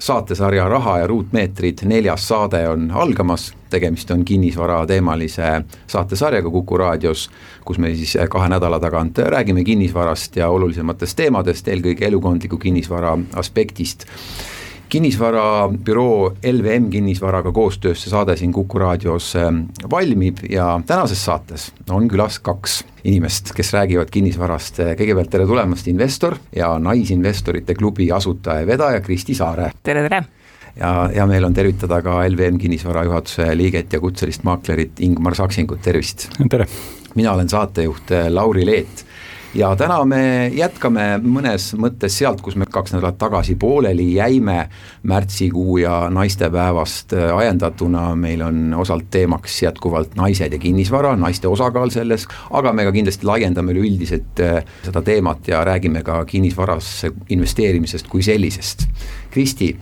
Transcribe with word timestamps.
saatesarja 0.00 0.68
Raha 0.68 0.98
ja 0.98 1.06
ruutmeetrid 1.06 1.84
neljas 1.84 2.28
saade 2.28 2.62
on 2.68 2.90
algamas, 2.90 3.50
tegemist 3.70 4.10
on 4.10 4.24
kinnisvarateemalise 4.24 5.50
saatesarjaga 5.86 6.50
Kuku 6.50 6.78
raadios, 6.78 7.30
kus 7.64 7.78
me 7.78 7.94
siis 7.94 8.16
kahe 8.30 8.48
nädala 8.48 8.80
tagant 8.80 9.18
räägime 9.18 9.64
kinnisvarast 9.64 10.36
ja 10.36 10.48
olulisematest 10.48 11.16
teemadest, 11.16 11.68
eelkõige 11.68 12.08
elukondliku 12.08 12.58
kinnisvara 12.58 13.18
aspektist 13.36 14.06
kinnisvarabüroo 14.90 16.32
LVM 16.52 16.90
kinnisvaraga 16.90 17.52
koostöös 17.52 18.02
see 18.02 18.10
saade 18.10 18.34
siin 18.36 18.52
Kuku 18.52 18.78
raadios 18.78 19.36
ähm, 19.36 19.62
valmib 19.90 20.42
ja 20.50 20.80
tänases 20.86 21.24
saates 21.24 21.68
on 21.90 22.08
külas 22.10 22.38
kaks 22.42 22.80
inimest, 23.04 23.52
kes 23.56 23.72
räägivad 23.72 24.10
kinnisvarast. 24.10 24.82
kõigepealt 24.98 25.30
tere 25.30 25.46
tulemast, 25.46 25.86
investor 25.88 26.36
ja 26.56 26.72
Naisinvestorite 26.78 27.74
klubi 27.74 28.10
asutaja 28.12 28.64
ja 28.64 28.66
vedaja 28.66 29.00
Kristi 29.00 29.34
Saare. 29.34 29.70
tere, 29.82 30.02
tere! 30.08 30.24
ja 30.76 31.10
hea 31.14 31.26
meel 31.26 31.46
on 31.46 31.54
tervitada 31.54 32.02
ka 32.02 32.20
LVM 32.28 32.58
kinnisvara 32.58 33.04
juhatuse 33.06 33.46
liiget 33.56 33.92
ja 33.92 34.00
kutselist 34.00 34.42
maaklerit 34.44 35.00
Ingmar 35.06 35.38
Saksingut, 35.38 35.82
tervist! 35.82 36.28
tere! 36.50 36.66
mina 37.14 37.32
olen 37.32 37.48
saatejuht 37.48 38.10
Lauri 38.28 38.66
Leet 38.66 39.06
ja 39.54 39.70
täna 39.76 39.98
me 40.06 40.22
jätkame 40.54 41.18
mõnes 41.22 41.70
mõttes 41.78 42.14
sealt, 42.20 42.40
kus 42.44 42.56
me 42.60 42.66
kaks 42.70 42.94
nädalat 42.94 43.18
tagasi 43.18 43.56
pooleli 43.58 44.06
jäime, 44.14 44.68
märtsikuu 45.02 45.78
ja 45.82 45.94
naistepäevast 46.12 47.14
äh, 47.16 47.30
ajendatuna 47.36 48.14
meil 48.16 48.42
on 48.46 48.74
osalt 48.78 49.08
teemaks 49.10 49.62
jätkuvalt 49.62 50.14
naised 50.18 50.52
ja 50.52 50.58
kinnisvara, 50.58 51.16
naiste 51.16 51.48
osakaal 51.48 51.90
selles, 51.90 52.28
aga 52.50 52.72
me 52.72 52.86
ka 52.86 52.94
kindlasti 52.94 53.26
laiendame 53.26 53.74
üleüldiselt 53.74 54.44
äh, 54.44 54.62
seda 54.86 55.02
teemat 55.02 55.48
ja 55.48 55.64
räägime 55.66 56.04
ka 56.06 56.22
kinnisvarasse 56.24 57.12
investeerimisest 57.28 58.08
kui 58.08 58.22
sellisest. 58.22 58.86
Kristi, 59.30 59.74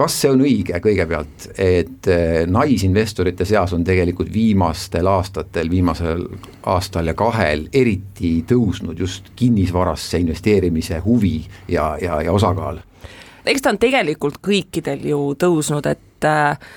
kas 0.00 0.16
see 0.22 0.30
on 0.32 0.40
õige 0.44 0.80
kõigepealt, 0.80 1.48
et 1.60 2.08
eh, 2.08 2.42
naisinvestorite 2.48 3.44
seas 3.48 3.74
on 3.76 3.84
tegelikult 3.84 4.30
viimastel 4.32 5.08
aastatel, 5.10 5.70
viimasel 5.72 6.24
aastal 6.72 7.10
ja 7.10 7.16
kahel 7.18 7.66
eriti 7.76 8.38
tõusnud 8.48 9.00
just 9.00 9.32
kinnisvarasse 9.36 10.22
investeerimise 10.22 11.02
huvi 11.04 11.36
ja, 11.68 11.92
ja, 12.00 12.22
ja 12.24 12.32
osakaal? 12.32 12.80
eks 13.50 13.64
ta 13.64 13.74
on 13.74 13.80
tegelikult 13.80 14.40
kõikidel 14.44 15.04
ju 15.10 15.20
tõusnud, 15.40 15.86
et 15.90 16.28
äh, 16.28 16.72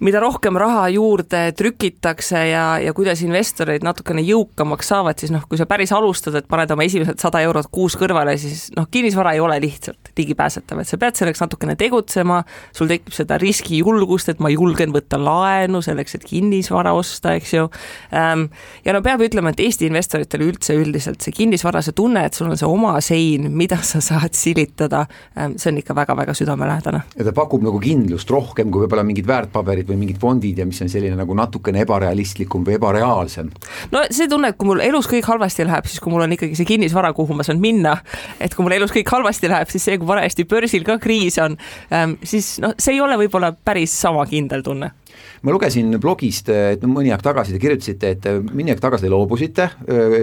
mida 0.00 0.20
rohkem 0.22 0.56
raha 0.56 0.86
juurde 0.94 1.42
trükitakse 1.56 2.40
ja, 2.50 2.64
ja 2.80 2.92
kuidas 2.96 3.20
investorid 3.24 3.84
natukene 3.84 4.22
jõukamaks 4.24 4.88
saavad, 4.92 5.18
siis 5.20 5.32
noh, 5.34 5.44
kui 5.48 5.60
sa 5.60 5.66
päris 5.68 5.92
alustad, 5.92 6.38
et 6.38 6.48
paned 6.48 6.70
oma 6.72 6.86
esimesed 6.86 7.20
sada 7.20 7.42
eurot 7.44 7.68
kuus 7.72 7.96
kõrvale, 8.00 8.36
siis 8.40 8.70
noh, 8.76 8.88
kinnisvara 8.90 9.34
ei 9.36 9.42
ole 9.44 9.58
lihtsalt 9.60 10.12
ligipääsetav, 10.16 10.80
et 10.80 10.88
sa 10.88 10.98
pead 11.00 11.20
selleks 11.20 11.42
natukene 11.44 11.76
tegutsema, 11.80 12.40
sul 12.76 12.88
tekib 12.90 13.12
seda 13.14 13.36
riskijulgust, 13.40 14.32
et 14.32 14.40
ma 14.40 14.52
julgen 14.52 14.94
võtta 14.94 15.20
laenu 15.20 15.82
selleks, 15.84 16.16
et 16.16 16.24
kinnisvara 16.28 16.94
osta, 16.96 17.34
eks 17.36 17.54
ju. 17.58 17.68
Ja 18.10 18.94
no 18.96 19.02
peab 19.04 19.24
ütlema, 19.24 19.52
et 19.52 19.60
Eesti 19.60 19.88
investoritele 19.90 20.48
üldse 20.48 20.76
üldiselt 20.80 21.20
see 21.24 21.34
kinnisvara, 21.36 21.82
see 21.84 21.96
tunne, 21.96 22.24
et 22.26 22.36
sul 22.36 22.48
on 22.48 22.58
see 22.58 22.68
oma 22.68 22.96
sein, 23.04 23.50
mida 23.52 23.80
sa 23.84 24.00
saad 24.04 24.36
silitada, 24.36 25.04
see 25.36 25.70
on 25.72 25.80
ikka 25.82 25.96
väga-väga 25.96 26.34
südamelähedane. 26.36 27.04
ja 27.16 27.24
ta 27.26 27.36
pakub 27.36 27.64
nagu 27.64 27.80
kindlust 27.82 28.30
rohkem 28.32 28.70
kui 28.72 28.84
võib-olla 28.84 29.04
mingid 29.06 29.28
väärtpaberid 29.28 29.89
või 29.90 29.98
mingid 30.00 30.20
fondid 30.22 30.60
ja 30.60 30.66
mis 30.68 30.80
on 30.84 30.90
selline 30.92 31.18
nagu 31.18 31.36
natukene 31.36 31.84
ebarealistlikum 31.84 32.64
või 32.66 32.78
ebareaalsem? 32.78 33.50
no 33.92 34.04
see 34.10 34.28
tunne, 34.30 34.52
et 34.52 34.60
kui 34.60 34.70
mul 34.70 34.84
elus 34.84 35.10
kõik 35.10 35.28
halvasti 35.30 35.66
läheb, 35.68 35.90
siis 35.90 36.02
kui 36.02 36.14
mul 36.14 36.26
on 36.26 36.36
ikkagi 36.36 36.58
see 36.58 36.68
kinnisvara, 36.68 37.12
kuhu 37.16 37.36
ma 37.36 37.46
saan 37.46 37.60
minna, 37.62 37.96
et 38.40 38.54
kui 38.54 38.66
mul 38.66 38.78
elus 38.78 38.94
kõik 38.94 39.10
halvasti 39.10 39.50
läheb, 39.50 39.70
siis 39.72 39.88
see, 39.88 39.98
kui 40.00 40.08
parajasti 40.08 40.46
börsil 40.50 40.86
ka 40.86 41.00
kriis 41.02 41.38
on, 41.42 41.58
ähm, 41.94 42.16
siis 42.22 42.56
noh, 42.62 42.76
see 42.78 42.96
ei 42.96 43.04
ole 43.04 43.18
võib-olla 43.20 43.52
päris 43.52 43.94
sama 44.06 44.26
kindel 44.30 44.64
tunne 44.66 44.94
ma 45.42 45.54
lugesin 45.54 45.96
blogist, 46.00 46.48
et 46.50 46.82
mõni 46.88 47.12
aeg 47.14 47.22
tagasi 47.24 47.54
te 47.54 47.60
kirjutasite, 47.62 48.10
et 48.16 48.28
mõni 48.50 48.74
aeg 48.74 48.80
tagasi 48.82 49.06
te 49.06 49.12
loobusite 49.12 49.68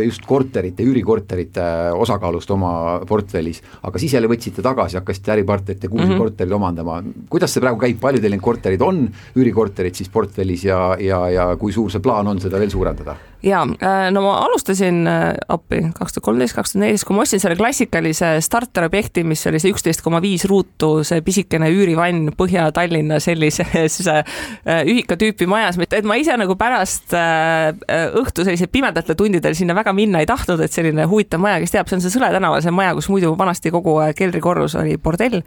just 0.06 0.26
korterite, 0.28 0.86
üürikorterite 0.86 1.66
osakaalust 1.98 2.52
oma 2.54 2.72
portfellis, 3.08 3.62
aga 3.88 4.02
siis 4.02 4.14
jälle 4.14 4.30
võtsite 4.32 4.66
tagasi, 4.66 5.00
hakkasite 5.00 5.34
äripartnerite 5.38 5.90
uusi 5.90 6.06
mm 6.06 6.12
-hmm. 6.12 6.18
korterid 6.18 6.52
omandama. 6.52 7.02
kuidas 7.30 7.54
see 7.54 7.62
praegu 7.62 7.80
käib, 7.80 8.00
palju 8.00 8.22
teil 8.22 8.32
neid 8.32 8.42
korterid 8.42 8.82
on, 8.82 9.08
üürikorterid 9.36 9.96
siis 9.96 10.10
portfellis 10.10 10.64
ja, 10.66 10.96
ja, 11.00 11.30
ja 11.30 11.56
kui 11.56 11.72
suur 11.72 11.92
see 11.92 12.00
plaan 12.02 12.28
on 12.28 12.40
seda 12.40 12.60
veel 12.60 12.70
suurendada? 12.70 13.16
jaa, 13.44 13.64
äh, 13.84 14.12
no 14.12 14.22
ma 14.22 14.38
alustasin 14.46 15.08
äh, 15.08 15.36
appi 15.48 15.82
kaks 15.98 16.16
tuhat 16.16 16.26
kolmteist, 16.26 16.56
kaks 16.58 16.74
tuhat 16.74 16.82
neliteist, 16.82 17.06
kui 17.08 17.16
ma 17.16 17.22
ostsin 17.22 17.42
selle 17.42 17.58
klassikalise 17.60 18.32
starterobjekti, 18.42 19.24
mis 19.28 19.46
oli 19.50 19.62
see 19.62 19.74
üksteist 19.74 20.02
koma 20.06 20.22
viis 20.24 20.46
ruutu, 20.50 21.04
see 21.08 21.22
pisikene 21.26 21.70
üürivann 21.74 22.32
Põhja-Tallinna 22.38 23.20
sellises 23.24 24.00
äh, 24.88 24.94
ühikatüüpi 24.94 25.48
majas, 25.50 25.80
et 25.92 26.08
ma 26.08 26.18
ise 26.20 26.38
nagu 26.40 26.56
pärast 26.60 27.14
õhtu 27.14 28.46
sellisel 28.48 28.72
pimedatel 28.72 29.18
tundidel 29.20 29.56
sinna 29.58 29.76
väga 29.78 29.94
minna 29.96 30.22
ei 30.24 30.30
tahtnud, 30.30 30.62
et 30.64 30.74
selline 30.74 31.08
huvitav 31.10 31.42
maja, 31.44 31.60
kes 31.64 31.76
teab, 31.76 31.90
see 31.90 32.00
on 32.00 32.06
see 32.06 32.14
Sõle 32.18 32.32
tänaval, 32.34 32.64
see 32.66 32.74
maja, 32.74 32.96
kus 32.98 33.12
muidu 33.14 33.34
vanasti 33.38 33.70
kogu 33.74 34.00
keldrikorrus 34.18 34.78
oli 34.80 34.96
bordell. 34.98 35.44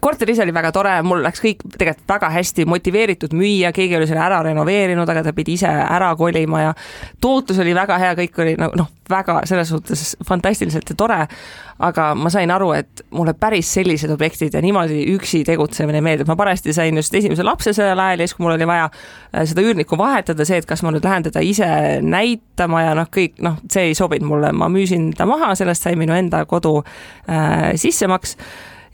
Korter 0.00 0.28
ise 0.28 0.44
oli 0.44 0.52
väga 0.52 0.70
tore, 0.72 0.92
mul 1.04 1.22
läks 1.24 1.40
kõik 1.40 1.62
tegelikult 1.74 2.12
väga 2.12 2.28
hästi 2.34 2.66
motiveeritud 2.68 3.32
müüa, 3.36 3.72
keegi 3.76 3.96
oli 3.96 4.08
selle 4.08 4.20
ära 4.20 4.42
renoveerinud, 4.44 5.08
aga 5.08 5.22
ta 5.24 5.32
pidi 5.36 5.56
ise 5.56 5.68
ära 5.68 6.10
kolima 6.16 6.62
ja 6.66 6.74
tootlus 7.20 7.60
oli 7.64 7.72
väga 7.76 7.96
hea, 8.00 8.14
kõik 8.18 8.42
oli 8.44 8.54
nagu 8.60 8.76
noh, 8.76 8.90
väga 9.10 9.40
selles 9.48 9.68
suhtes 9.72 10.16
fantastiliselt 10.26 10.90
ja 10.90 10.96
tore, 10.98 11.18
aga 11.84 12.08
ma 12.18 12.30
sain 12.32 12.50
aru, 12.50 12.70
et 12.78 13.02
mulle 13.14 13.34
päris 13.38 13.70
sellised 13.76 14.10
objektid 14.10 14.54
ja 14.54 14.62
niimoodi 14.62 15.04
üksi 15.14 15.44
tegutsemine 15.46 16.00
meeldib, 16.04 16.28
ma 16.30 16.36
parajasti 16.38 16.74
sain 16.76 16.96
just 16.98 17.14
esimese 17.14 17.46
lapse 17.46 17.72
sellel 17.76 18.00
ajal 18.02 18.24
ja 18.24 18.28
siis, 18.28 18.36
kui 18.36 18.46
mul 18.46 18.56
oli 18.56 18.68
vaja 18.68 18.88
äh, 18.88 19.44
seda 19.48 19.64
üürnikku 19.64 19.98
vahetada, 19.98 20.46
see, 20.48 20.58
et 20.62 20.68
kas 20.68 20.82
ma 20.86 20.92
nüüd 20.94 21.06
lähen 21.06 21.28
teda 21.28 21.42
ise 21.44 21.68
näitama 22.04 22.82
ja 22.86 22.96
noh, 22.98 23.10
kõik 23.14 23.38
noh, 23.44 23.60
see 23.70 23.90
ei 23.90 23.98
sobinud 23.98 24.28
mulle, 24.32 24.52
ma 24.56 24.70
müüsin 24.72 25.12
ta 25.16 25.28
maha, 25.28 25.54
sellest 25.58 25.86
sai 25.86 25.98
minu 26.00 26.16
enda 26.16 26.44
kodu 26.50 26.80
äh, 26.82 27.72
sissemaks. 27.78 28.36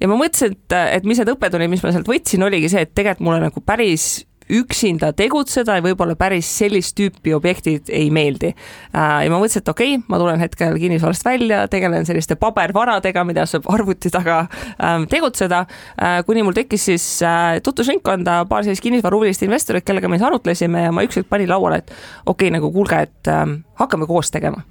ja 0.01 0.11
ma 0.11 0.19
mõtlesin, 0.21 0.55
et, 0.55 0.79
et 0.99 1.09
mis 1.09 1.21
need 1.21 1.33
õppetunnid, 1.33 1.73
mis 1.73 1.85
ma 1.85 1.95
sealt 1.95 2.09
võtsin, 2.11 2.45
oligi 2.45 2.71
see, 2.73 2.85
et 2.85 2.95
tegelikult 2.95 3.29
mulle 3.31 3.43
nagu 3.49 3.65
päris 3.65 4.25
üksinda 4.51 5.13
tegutseda 5.17 5.79
ja 5.79 5.85
võib-olla 5.85 6.17
päris 6.19 6.49
sellist 6.59 6.97
tüüpi 6.99 7.35
objektid 7.37 7.89
ei 7.93 8.11
meeldi. 8.15 8.53
Äh, 8.93 9.25
ja 9.25 9.33
ma 9.33 9.39
mõtlesin, 9.39 9.65
et 9.65 9.73
okei 9.73 9.95
okay,, 9.97 10.05
ma 10.11 10.21
tulen 10.21 10.43
hetkel 10.43 10.77
kinnisvarast 10.81 11.25
välja, 11.27 11.65
tegelen 11.73 12.07
selliste 12.09 12.37
pabervaradega, 12.41 13.25
mida 13.25 13.47
saab 13.49 13.69
arvuti 13.73 14.13
taga 14.15 14.45
ähm, 14.77 15.09
tegutseda, 15.11 15.65
äh, 15.97 16.21
kuni 16.29 16.45
mul 16.45 16.57
tekkis 16.57 16.89
siis 16.91 17.09
äh, 17.25 17.59
tutvusringkonda 17.65 18.43
paar 18.51 18.67
sellist 18.67 18.85
kinnisvarahuvilist 18.85 19.47
investorit, 19.49 19.87
kellega 19.87 20.11
me 20.11 20.21
siis 20.21 20.29
arutlesime 20.29 20.87
ja 20.87 20.93
ma 20.95 21.07
ükskord 21.07 21.31
panin 21.31 21.51
lauale, 21.51 21.83
et 21.83 21.91
okei 21.95 22.49
okay,, 22.49 22.55
nagu 22.59 22.73
kuulge, 22.75 23.05
et 23.09 23.33
ähm, 23.33 23.63
hakkame 23.81 24.09
koos 24.11 24.33
tegema 24.35 24.65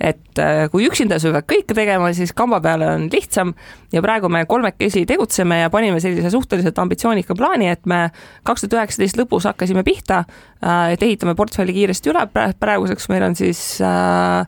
et 0.00 0.40
äh, 0.42 0.66
kui 0.72 0.86
üksinda 0.88 1.18
sa 1.22 1.32
pead 1.34 1.48
kõike 1.52 1.76
tegema, 1.76 2.10
siis 2.16 2.34
kamba 2.36 2.60
peale 2.64 2.88
on 2.94 3.08
lihtsam. 3.12 3.54
Ja 3.94 4.02
praegu 4.04 4.28
me 4.32 4.44
kolmekesi 4.48 5.06
tegutseme 5.08 5.62
ja 5.62 5.72
panime 5.72 6.00
sellise 6.02 6.30
suhteliselt 6.34 6.78
ambitsioonika 6.82 7.36
plaani, 7.38 7.70
et 7.72 7.86
me 7.88 8.06
kaks 8.46 8.66
tuhat 8.66 8.80
üheksateist 8.80 9.20
lõpus 9.20 9.48
hakkasime 9.48 9.84
pihta, 9.86 10.24
äh, 10.60 10.94
et 10.96 11.02
ehitame 11.06 11.36
portfelli 11.38 11.76
kiiresti 11.76 12.12
üle, 12.12 12.26
praeguseks 12.60 13.08
meil 13.12 13.28
on 13.30 13.38
siis 13.38 13.62
äh, 13.84 14.44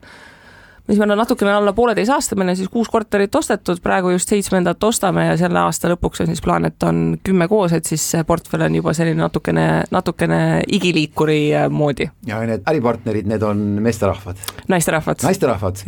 mis 0.89 0.97
meil 0.97 1.13
on 1.13 1.19
natukene 1.21 1.51
alla 1.53 1.73
pooleteise 1.77 2.13
aasta, 2.15 2.35
meil 2.39 2.49
on 2.49 2.57
siis 2.57 2.69
kuus 2.73 2.89
korterit 2.89 3.35
ostetud, 3.35 3.77
praegu 3.83 4.09
just 4.15 4.31
seitsmendat 4.31 4.83
ostame 4.83 5.27
ja 5.27 5.35
selle 5.37 5.61
aasta 5.61 5.91
lõpuks 5.91 6.23
on 6.23 6.31
siis 6.31 6.41
plaan, 6.41 6.65
et 6.65 6.83
on 6.87 7.03
kümme 7.23 7.45
koos, 7.51 7.75
et 7.77 7.85
siis 7.85 8.03
see 8.15 8.23
portfell 8.27 8.65
on 8.65 8.77
juba 8.79 8.93
selline 8.97 9.21
natukene, 9.21 9.65
natukene 9.93 10.39
igiliikuri 10.79 11.39
äh, 11.53 11.67
moodi. 11.69 12.09
ja 12.27 12.39
need 12.47 12.65
äripartnerid, 12.69 13.29
need 13.29 13.45
on 13.45 13.61
meesterahvad? 13.85 14.41
naisterahvad. 14.71 15.25
naisterahvad? 15.27 15.83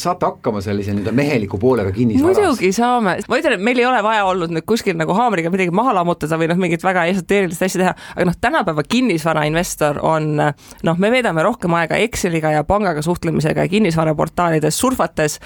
saate 0.00 0.26
hakkama 0.30 0.62
sellise 0.64 0.96
nii-öelda 0.96 1.12
meheliku 1.12 1.60
poolega 1.60 1.92
kinnisvaras? 1.92 2.40
muidugi 2.40 2.72
saame, 2.72 3.18
ma 3.28 3.40
ütlen, 3.42 3.58
et 3.58 3.66
meil 3.68 3.82
ei 3.82 3.88
ole 3.90 4.00
vaja 4.06 4.24
olnud 4.30 4.54
nüüd 4.54 4.66
kuskil 4.68 4.96
nagu 4.96 5.16
haamriga 5.18 5.52
midagi 5.52 5.74
maha 5.76 5.92
lammutada 6.00 6.40
või 6.40 6.48
noh, 6.48 6.60
mingit 6.60 6.84
väga 6.86 7.04
esoteerilist 7.12 7.68
asja 7.68 7.82
teha, 7.84 7.94
aga 8.16 8.28
noh, 8.30 8.40
tänapäeva 8.40 8.86
kinnisvarainvestor 8.88 10.00
on 10.08 10.32
noh, 10.40 10.98
me 11.04 11.12
veedame 11.12 11.44
rohkem 11.44 11.76
aega 11.76 12.00
Exceliga 12.00 12.54
ja 12.54 12.64
pangaga 12.64 13.04
suhtlemisega 13.04 13.66
ja 13.66 13.72
kinnisvaraport 13.76 14.37
portaalides 14.38 14.78
surfates, 14.78 15.38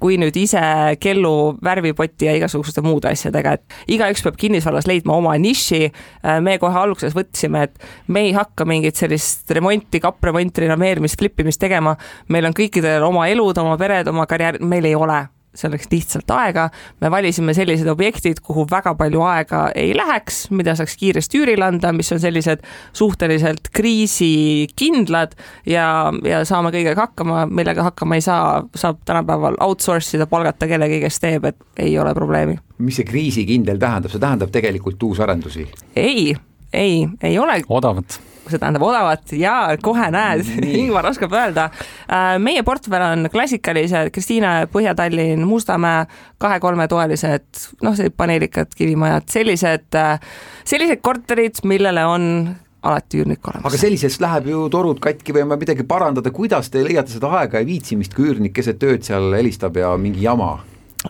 kui 0.00 0.18
nüüd 0.20 0.36
ise 0.36 0.60
kellu, 1.00 1.56
värvipoti 1.64 2.28
ja 2.28 2.34
igasuguste 2.36 2.84
muude 2.84 3.08
asjadega, 3.10 3.56
et 3.56 3.94
igaüks 3.96 4.24
peab 4.24 4.36
kinnisvaras 4.40 4.88
leidma 4.90 5.16
oma 5.16 5.36
niši. 5.40 5.90
me 6.44 6.58
kohe 6.58 6.78
alguses 6.78 7.14
võtsime, 7.16 7.64
et 7.64 7.78
me 8.08 8.26
ei 8.28 8.34
hakka 8.36 8.66
mingit 8.68 8.96
sellist 8.96 9.50
remonti, 9.50 10.00
kappremonti, 10.00 10.66
renoveerimist, 10.66 11.18
flippimist 11.18 11.60
tegema. 11.60 11.96
meil 12.28 12.44
on 12.44 12.52
kõikidel 12.52 13.02
oma 13.02 13.28
elud, 13.28 13.56
oma 13.58 13.78
pered, 13.78 14.08
oma 14.08 14.26
karjäär, 14.26 14.60
meil 14.60 14.84
ei 14.84 14.94
ole 14.94 15.24
selleks 15.54 15.88
lihtsalt 15.90 16.30
aega. 16.34 16.68
me 17.00 17.10
valisime 17.10 17.54
sellised 17.54 17.88
objektid, 17.88 18.40
kuhu 18.42 18.66
väga 18.70 18.94
palju 18.98 19.22
aega 19.22 19.64
ei 19.74 19.94
läheks, 19.96 20.48
mida 20.50 20.74
saaks 20.78 20.96
kiiresti 21.00 21.40
üürile 21.42 21.66
anda, 21.66 21.92
mis 21.92 22.12
on 22.12 22.20
sellised 22.20 22.64
suhteliselt 22.92 23.70
kriisikindlad 23.72 25.36
ja, 25.66 25.86
ja 26.24 26.42
saame 26.44 26.72
kõigega 26.74 27.06
hakkama, 27.08 27.46
millega 27.46 27.88
hakkama 27.90 28.18
ei 28.18 28.26
saa, 28.26 28.62
saab 28.74 29.00
tänapäeval 29.04 29.58
outsource 29.64 30.16
ida, 30.18 30.26
palgata 30.30 30.68
kellegi, 30.70 31.00
kes 31.04 31.20
teeb, 31.22 31.48
et 31.50 31.58
ei 31.78 31.98
ole 31.98 32.14
probleemi. 32.14 32.58
mis 32.78 33.00
see 33.00 33.08
kriisikindel 33.08 33.78
tähendab, 33.80 34.12
see 34.12 34.22
tähendab 34.22 34.52
tegelikult 34.54 35.02
uusarendusi? 35.02 35.68
ei, 35.96 36.34
ei, 36.72 37.08
ei 37.22 37.38
ole. 37.38 37.62
odavat 37.68 38.20
see 38.48 38.60
tähendab 38.60 38.84
odavat 38.86 39.32
ja 39.38 39.54
kohe 39.82 40.08
näed, 40.14 40.48
Ingvar 40.82 41.08
oskab 41.10 41.34
öelda. 41.36 41.68
Äh, 42.08 42.34
meie 42.42 42.64
portfell 42.66 43.04
on 43.06 43.28
klassikalised 43.32 44.12
Kristiine, 44.14 44.56
Põhja-Tallinn, 44.72 45.46
Mustamäe, 45.48 46.04
kahe-kolmetoalised, 46.42 47.64
noh, 47.84 47.94
sellised 47.96 48.18
paneelikad 48.18 48.74
kivimajad, 48.76 49.30
sellised, 49.32 49.88
äh, 49.98 50.18
sellised 50.68 51.02
korterid, 51.04 51.62
millele 51.68 52.04
on 52.08 52.28
alati 52.84 53.22
üürnik 53.22 53.46
olemas. 53.48 53.64
aga 53.70 53.80
sellisest 53.80 54.20
läheb 54.20 54.50
ju 54.50 54.66
torud 54.72 55.00
katki 55.02 55.32
või 55.32 55.46
on 55.46 55.54
vaja 55.54 55.62
midagi 55.62 55.86
parandada, 55.88 56.32
kuidas 56.34 56.68
te 56.72 56.84
leiate 56.84 57.14
seda 57.14 57.32
aega 57.40 57.62
ja 57.62 57.68
viitsimist, 57.68 58.12
kui 58.16 58.28
üürnik 58.28 58.52
keset 58.56 58.82
ööd 58.84 59.06
seal 59.06 59.32
helistab 59.38 59.80
ja 59.80 59.94
mingi 60.00 60.26
jama? 60.26 60.58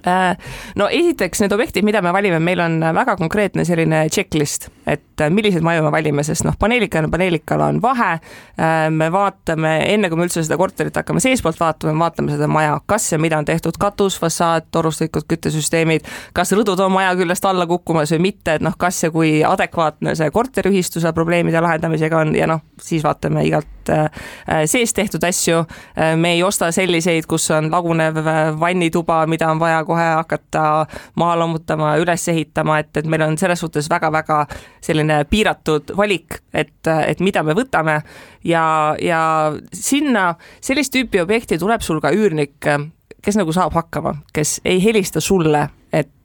Äh, 0.07 0.37
no 0.77 0.89
esiteks 0.91 1.41
need 1.41 1.53
objektid, 1.55 1.85
mida 1.87 2.03
me 2.03 2.11
valime, 2.13 2.41
meil 2.43 2.61
on 2.61 2.81
väga 2.97 3.15
konkreetne 3.17 3.63
selline 3.65 4.03
checklist, 4.13 4.67
et 4.91 5.23
äh, 5.23 5.31
milliseid 5.31 5.63
maju 5.65 5.85
me 5.87 5.93
valime, 5.95 6.25
sest 6.27 6.43
noh, 6.45 6.57
paneelikal 6.59 7.07
ja 7.07 7.11
paneelikal 7.13 7.63
on 7.63 7.79
vahe. 7.83 8.17
Äh, 8.59 8.89
me 8.91 9.09
vaatame, 9.15 9.77
enne 9.95 10.11
kui 10.11 10.19
me 10.19 10.27
üldse 10.27 10.43
seda 10.43 10.59
korterit 10.59 10.99
hakkame 10.99 11.23
seestpoolt 11.23 11.61
vaatama, 11.61 11.95
me 11.95 12.05
vaatame 12.05 12.35
seda 12.35 12.49
maja, 12.51 12.75
kas 12.91 13.07
ja 13.13 13.21
mida 13.23 13.39
on 13.39 13.47
tehtud, 13.49 13.79
katus, 13.81 14.19
fassaad, 14.21 14.67
torustikud, 14.75 15.29
küttesüsteemid, 15.31 16.11
kas 16.35 16.53
rõdud 16.59 16.83
on 16.85 16.93
maja 16.97 17.15
küljest 17.19 17.47
alla 17.49 17.69
kukkumas 17.71 18.13
või 18.17 18.27
mitte, 18.33 18.59
et 18.59 18.67
noh, 18.67 18.75
kas 18.79 18.99
ja 19.07 19.13
kui 19.15 19.39
adekvaatne 19.47 20.17
see 20.19 20.31
korteriühistuse 20.35 21.15
probleemide 21.15 21.63
lahendamisega 21.63 22.25
on 22.27 22.35
ja 22.35 22.51
noh, 22.51 22.67
siis 22.83 23.07
vaatame 23.07 23.47
igalt 23.47 23.84
seest 24.67 24.97
tehtud 24.97 25.25
asju. 25.25 25.65
me 26.17 26.33
ei 26.33 26.43
osta 26.43 26.71
selliseid, 26.73 27.27
kus 27.29 27.51
on 27.51 27.71
lagunev 27.73 28.19
vannituba, 28.61 29.27
mida 29.27 29.51
on 29.51 29.61
vaja 29.61 29.85
kohe 29.85 30.05
hakata 30.05 30.65
maha 31.21 31.39
lammutama, 31.39 31.95
üles 32.03 32.29
ehitama, 32.29 32.79
et, 32.83 32.97
et 32.97 33.07
meil 33.07 33.23
on 33.27 33.39
selles 33.39 33.61
suhtes 33.61 33.91
väga-väga 33.91 34.45
selline 34.85 35.25
piiratud 35.31 35.95
valik, 35.97 36.41
et, 36.55 36.77
et 37.07 37.21
mida 37.21 37.43
me 37.43 37.57
võtame 37.57 38.01
ja, 38.45 38.65
ja 39.01 39.23
sinna 39.73 40.35
sellist 40.61 40.95
tüüpi 40.95 41.23
objekti 41.23 41.59
tuleb 41.59 41.85
sul 41.85 42.01
ka 42.05 42.13
üürnik, 42.15 42.59
kes 43.25 43.39
nagu 43.41 43.53
saab 43.57 43.75
hakkama, 43.77 44.19
kes 44.37 44.59
ei 44.69 44.83
helista 44.85 45.21
sulle, 45.25 45.69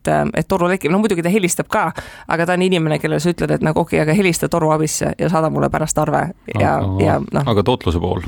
et, 0.10 0.34
et 0.42 0.50
toru 0.50 0.70
tekib, 0.72 0.94
no 0.94 1.02
muidugi 1.04 1.26
ta 1.26 1.34
helistab 1.34 1.70
ka, 1.72 1.90
aga 2.28 2.50
ta 2.50 2.58
on 2.58 2.66
inimene, 2.66 3.00
kellele 3.00 3.22
sa 3.24 3.34
ütled, 3.34 3.56
et 3.56 3.66
nagu 3.66 3.84
okei 3.84 4.00
okay,, 4.00 4.08
aga 4.08 4.18
helista 4.18 4.50
toruabisse 4.52 5.14
ja 5.20 5.32
saada 5.32 5.52
mulle 5.54 5.70
pärast 5.70 5.98
arve 6.02 6.30
ja, 6.56 6.80
ja 7.02 7.20
noh. 7.22 7.48
aga 7.54 7.64
tootluse 7.64 8.02
pool, 8.02 8.26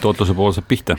tootluse 0.00 0.36
pool 0.36 0.56
saab 0.56 0.68
pihta 0.70 0.98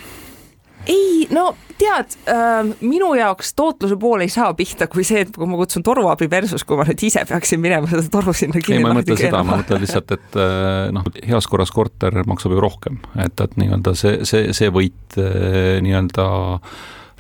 ei, 0.88 1.28
no 1.34 1.56
tead 1.80 2.16
äh,, 2.30 2.68
minu 2.86 3.12
jaoks 3.18 3.54
tootluse 3.58 3.98
pool 4.00 4.24
ei 4.24 4.32
saa 4.32 4.54
pihta 4.58 4.88
kui 4.92 5.04
see, 5.08 5.26
et 5.26 5.34
kui 5.36 5.48
ma 5.50 5.58
kutsun 5.60 5.84
toruabi 5.86 6.28
versus, 6.32 6.64
kui 6.68 6.78
ma 6.80 6.86
nüüd 6.88 7.04
ise 7.08 7.26
peaksin 7.28 7.62
minema 7.62 7.90
seda 7.92 8.06
toru 8.12 8.34
sinna 8.36 8.62
kinni. 8.62 8.80
ei, 8.80 8.86
ma 8.86 8.94
ei 8.94 9.00
mõtle 9.02 9.18
seda, 9.20 9.42
ma 9.44 9.60
mõtlen 9.60 9.84
lihtsalt, 9.84 10.14
et 10.16 10.38
äh, 10.40 10.92
noh, 10.96 11.08
heas 11.28 11.50
korras 11.52 11.74
korter 11.76 12.22
maksab 12.30 12.56
ju 12.56 12.62
rohkem, 12.64 13.02
et, 13.20 13.36
et 13.44 13.58
nii-öelda 13.60 13.96
see, 13.98 14.20
see, 14.30 14.54
see 14.56 14.72
võit 14.74 15.20
äh, 15.20 15.82
nii-öelda 15.86 16.28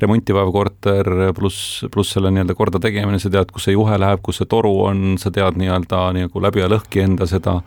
remonti 0.01 0.35
vajav 0.35 0.53
korter 0.55 1.11
pluss, 1.37 1.83
pluss 1.91 2.15
selle 2.15 2.31
nii-öelda 2.33 2.55
korda 2.57 2.81
tegemine, 2.83 3.19
sa 3.21 3.31
tead, 3.33 3.51
kus 3.53 3.69
see 3.69 3.75
juhe 3.77 3.99
läheb, 4.01 4.23
kus 4.25 4.41
see 4.41 4.49
toru 4.51 4.73
on, 4.89 5.19
sa 5.21 5.31
tead 5.33 5.59
nii-öelda 5.61 6.07
nagu 6.17 6.43
läbi 6.43 6.63
ja 6.63 6.71
lõhki 6.71 7.05
enda 7.05 7.29
seda 7.29 7.61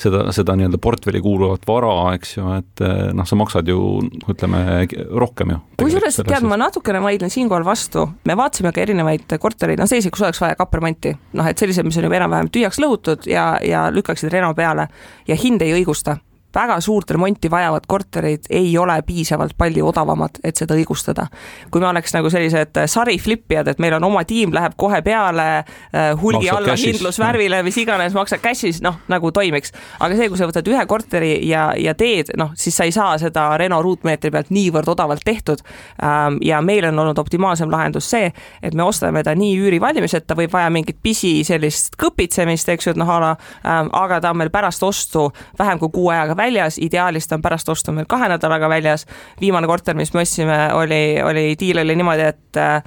seda, 0.00 0.22
seda 0.34 0.56
nii-öelda 0.58 0.78
portfelli 0.82 1.20
kuuluvat 1.24 1.66
vara, 1.68 1.92
eks 2.16 2.36
ju, 2.36 2.46
et 2.58 2.84
eh, 2.84 3.10
noh, 3.16 3.26
sa 3.28 3.38
maksad 3.38 3.68
ju 3.70 3.80
ütleme 4.30 4.62
rohkem 5.10 5.54
ju. 5.54 5.58
kusjuures 5.82 6.20
tead, 6.22 6.46
ma 6.48 6.58
natukene 6.60 7.02
vaidlen 7.04 7.32
siinkohal 7.32 7.66
vastu, 7.66 8.06
me 8.28 8.36
vaatasime 8.38 8.72
ka 8.76 8.84
erinevaid 8.84 9.36
kortereid, 9.42 9.80
noh 9.80 9.90
selliseid, 9.90 10.14
kus 10.14 10.24
oleks 10.26 10.42
vaja 10.42 10.58
kapremonti, 10.60 11.14
noh 11.38 11.50
et 11.50 11.60
sellised, 11.60 11.86
mis 11.86 12.00
on 12.00 12.08
juba 12.08 12.20
enam-vähem 12.20 12.50
tühjaks 12.54 12.80
lõhutud 12.82 13.28
ja, 13.30 13.52
ja 13.64 13.88
lükkaksid 13.94 14.32
reno 14.32 14.52
peale. 14.56 14.88
Ja 15.28 15.36
hind 15.38 15.62
ei 15.62 15.74
õigusta 15.80 16.18
väga 16.54 16.80
suurt 16.80 17.10
remonti 17.10 17.50
vajavad 17.50 17.86
korterid 17.86 18.48
ei 18.50 18.78
ole 18.78 19.02
piisavalt 19.06 19.54
palju 19.58 19.86
odavamad, 19.86 20.40
et 20.44 20.56
seda 20.56 20.74
õigustada. 20.74 21.26
kui 21.70 21.80
me 21.80 21.86
oleks 21.86 22.14
nagu 22.14 22.30
sellised 22.30 22.80
sariflippijad, 22.86 23.68
et 23.68 23.78
meil 23.78 23.94
on 23.94 24.04
oma 24.04 24.24
tiim, 24.24 24.52
läheb 24.54 24.74
kohe 24.76 25.02
peale 25.02 25.46
äh, 25.58 26.10
hulgi 26.22 26.50
alla 26.50 26.74
hindlusvärvile, 26.76 27.62
mis 27.62 27.78
iganes, 27.78 28.14
maksad 28.14 28.42
cash'is, 28.42 28.80
noh, 28.82 28.98
nagu 29.08 29.32
toimiks. 29.32 29.72
aga 30.00 30.16
see, 30.16 30.28
kui 30.28 30.38
sa 30.38 30.48
võtad 30.50 30.70
ühe 30.70 30.86
korteri 30.86 31.32
ja, 31.48 31.70
ja 31.78 31.94
teed, 31.94 32.34
noh, 32.40 32.52
siis 32.58 32.76
sa 32.76 32.88
ei 32.88 32.94
saa 32.94 33.18
seda 33.18 33.48
Reno 33.60 33.82
ruutmeetri 33.82 34.30
pealt 34.30 34.50
niivõrd 34.50 34.88
odavalt 34.90 35.24
tehtud. 35.24 35.62
Ähm, 36.02 36.40
ja 36.42 36.60
meil 36.62 36.84
on 36.90 36.98
olnud 36.98 37.18
optimaalsem 37.18 37.70
lahendus 37.70 38.10
see, 38.10 38.32
et 38.62 38.74
me 38.74 38.82
ostame 38.82 39.22
ta 39.26 39.34
nii 39.38 39.56
üüri 39.60 39.80
valmiseta, 39.80 40.34
võib 40.38 40.52
vaja 40.52 40.70
mingit 40.70 40.98
pisi 41.02 41.40
sellist 41.46 41.96
kõpitsemist, 42.00 42.68
eks 42.74 42.88
ju, 42.88 42.96
et 42.96 43.00
noh, 43.00 43.10
a 43.10 43.20
la, 43.22 43.30
ähm, 43.64 43.92
aga 43.96 44.20
ta 44.20 44.34
on 44.34 44.40
meil 44.42 44.50
pärast 44.50 44.82
ostu 44.82 45.28
vähem 45.58 45.78
kui 45.78 45.92
kuu 45.94 46.10
ajaga 46.12 46.36
väljas, 46.40 46.80
ideaalis 46.82 47.28
ta 47.28 47.36
on 47.38 47.44
pärast 47.44 47.68
ostu 47.72 47.94
meil 47.94 48.08
kahe 48.10 48.28
nädalaga 48.32 48.68
väljas. 48.72 49.06
viimane 49.40 49.68
korter, 49.68 49.96
mis 49.96 50.12
me 50.14 50.24
ostsime, 50.24 50.58
oli, 50.74 51.20
oli, 51.24 51.44
diil 51.60 51.82
oli 51.82 51.96
niimoodi, 51.96 52.26
et 52.32 52.60
äh, 52.60 52.82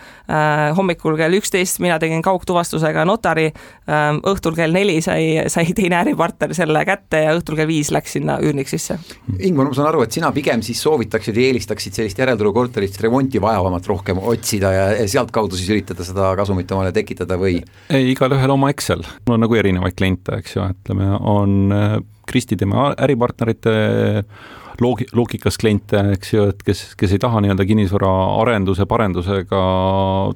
hommikul 0.78 1.18
kell 1.20 1.38
üksteist 1.38 1.80
mina 1.84 2.00
tegin 2.02 2.22
kaugtuvastusega 2.26 3.06
notari 3.06 3.50
äh,, 3.50 4.04
õhtul 4.34 4.58
kell 4.58 4.74
neli 4.76 5.00
sai, 5.06 5.46
sai 5.52 5.74
teine 5.76 6.00
äripartner 6.02 6.54
selle 6.58 6.84
kätte 6.88 7.24
ja 7.26 7.36
õhtul 7.38 7.60
kell 7.60 7.70
viis 7.70 7.92
läks 7.94 8.18
sinna 8.18 8.40
üürnik 8.44 8.70
sisse. 8.72 9.00
Ingmar, 9.40 9.70
ma 9.70 9.78
saan 9.78 9.90
aru, 9.92 10.04
et 10.06 10.16
sina 10.16 10.32
pigem 10.36 10.64
siis 10.66 10.82
soovitaksid 10.84 11.38
ja 11.38 11.48
eelistaksid 11.50 12.00
sellist 12.00 12.20
järelturukorterist 12.20 13.02
remonti 13.04 13.42
vajavamat 13.44 13.90
rohkem 13.92 14.22
otsida 14.24 14.74
ja 14.74 14.88
sealtkaudu 15.10 15.60
siis 15.60 15.72
üritada 15.74 16.06
seda 16.08 16.34
kasumit 16.40 16.72
omale 16.76 16.94
tekitada 16.96 17.38
või? 17.40 17.60
ei, 17.90 18.12
igalühel 18.14 18.54
oma 18.54 18.72
Excel, 18.74 19.04
mul 19.28 19.38
on 19.38 19.46
nagu 19.46 19.60
erinevaid 19.60 19.98
kliente, 19.98 20.40
eks 20.42 20.58
ju, 20.58 20.66
ütleme, 20.76 21.12
on 21.20 21.72
Kristi 22.30 22.58
tema 22.60 22.92
äripartnerite 22.98 23.74
loogi-, 24.82 25.08
loogikas 25.16 25.58
kliente, 25.62 26.00
eks 26.16 26.34
ju, 26.34 26.46
et 26.54 26.64
kes, 26.66 26.84
kes 27.00 27.16
ei 27.16 27.22
taha 27.22 27.42
nii-öelda 27.44 27.66
kinnisvaraarenduse, 27.70 28.88
parendusega 28.90 29.64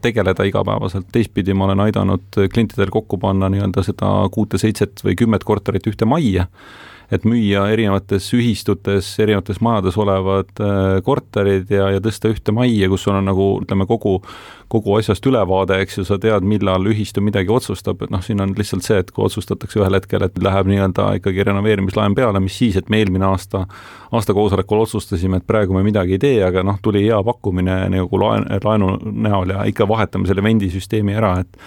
tegeleda 0.03 0.47
igapäevaselt, 0.47 1.09
teistpidi 1.13 1.55
ma 1.57 1.69
olen 1.69 1.85
aidanud 1.87 2.41
klientidel 2.53 2.91
kokku 2.93 3.19
panna 3.21 3.49
nii-öelda 3.53 3.85
seda 3.87 4.11
kuute-seitset 4.33 5.03
või 5.05 5.17
kümmet 5.19 5.47
korterit 5.47 5.87
ühte 5.89 6.09
majja 6.09 6.47
et 7.13 7.23
müüa 7.27 7.63
erinevates 7.71 8.25
ühistutes, 8.35 9.13
erinevates 9.23 9.61
majades 9.63 9.95
olevad 9.99 10.49
äh, 10.59 10.97
korterid 11.05 11.71
ja, 11.71 11.87
ja 11.95 12.01
tõsta 12.03 12.31
ühte 12.33 12.51
majja, 12.55 12.89
kus 12.91 13.05
sul 13.07 13.15
on 13.15 13.29
nagu 13.29 13.47
ütleme, 13.61 13.87
kogu, 13.87 14.17
kogu 14.71 14.97
asjast 14.97 15.25
ülevaade, 15.29 15.79
eks 15.85 16.01
ju, 16.01 16.05
sa 16.07 16.19
tead, 16.21 16.43
millal 16.47 16.89
ühistu 16.91 17.23
midagi 17.23 17.53
otsustab, 17.53 18.03
et 18.03 18.11
noh, 18.11 18.23
siin 18.23 18.43
on 18.43 18.51
lihtsalt 18.57 18.83
see, 18.83 18.99
et 19.03 19.13
kui 19.15 19.23
otsustatakse 19.27 19.79
ühel 19.79 19.99
hetkel, 19.99 20.27
et 20.27 20.39
läheb 20.43 20.71
nii-öelda 20.73 21.09
ikkagi 21.21 21.47
renoveerimislaen 21.47 22.17
peale, 22.17 22.43
mis 22.43 22.59
siis, 22.59 22.75
et 22.79 22.91
me 22.91 22.99
eelmine 22.99 23.29
aasta, 23.31 23.63
aasta 24.11 24.35
koosolekul 24.35 24.83
otsustasime, 24.83 25.39
et 25.39 25.47
praegu 25.47 25.77
me 25.77 25.85
midagi 25.87 26.17
ei 26.17 26.23
tee, 26.23 26.39
aga 26.43 26.65
noh, 26.67 26.81
tuli 26.83 27.07
hea 27.07 27.21
pakkumine 27.23 27.85
nagu 27.93 28.23
laen, 28.23 28.49
laenu 28.63 28.97
näol 29.27 29.55
ja 29.55 29.63
ikka 29.71 29.87
vahetame 29.87 30.27
selle 30.27 30.43
vendisüsteemi 30.43 31.15
ära, 31.15 31.37
et 31.45 31.63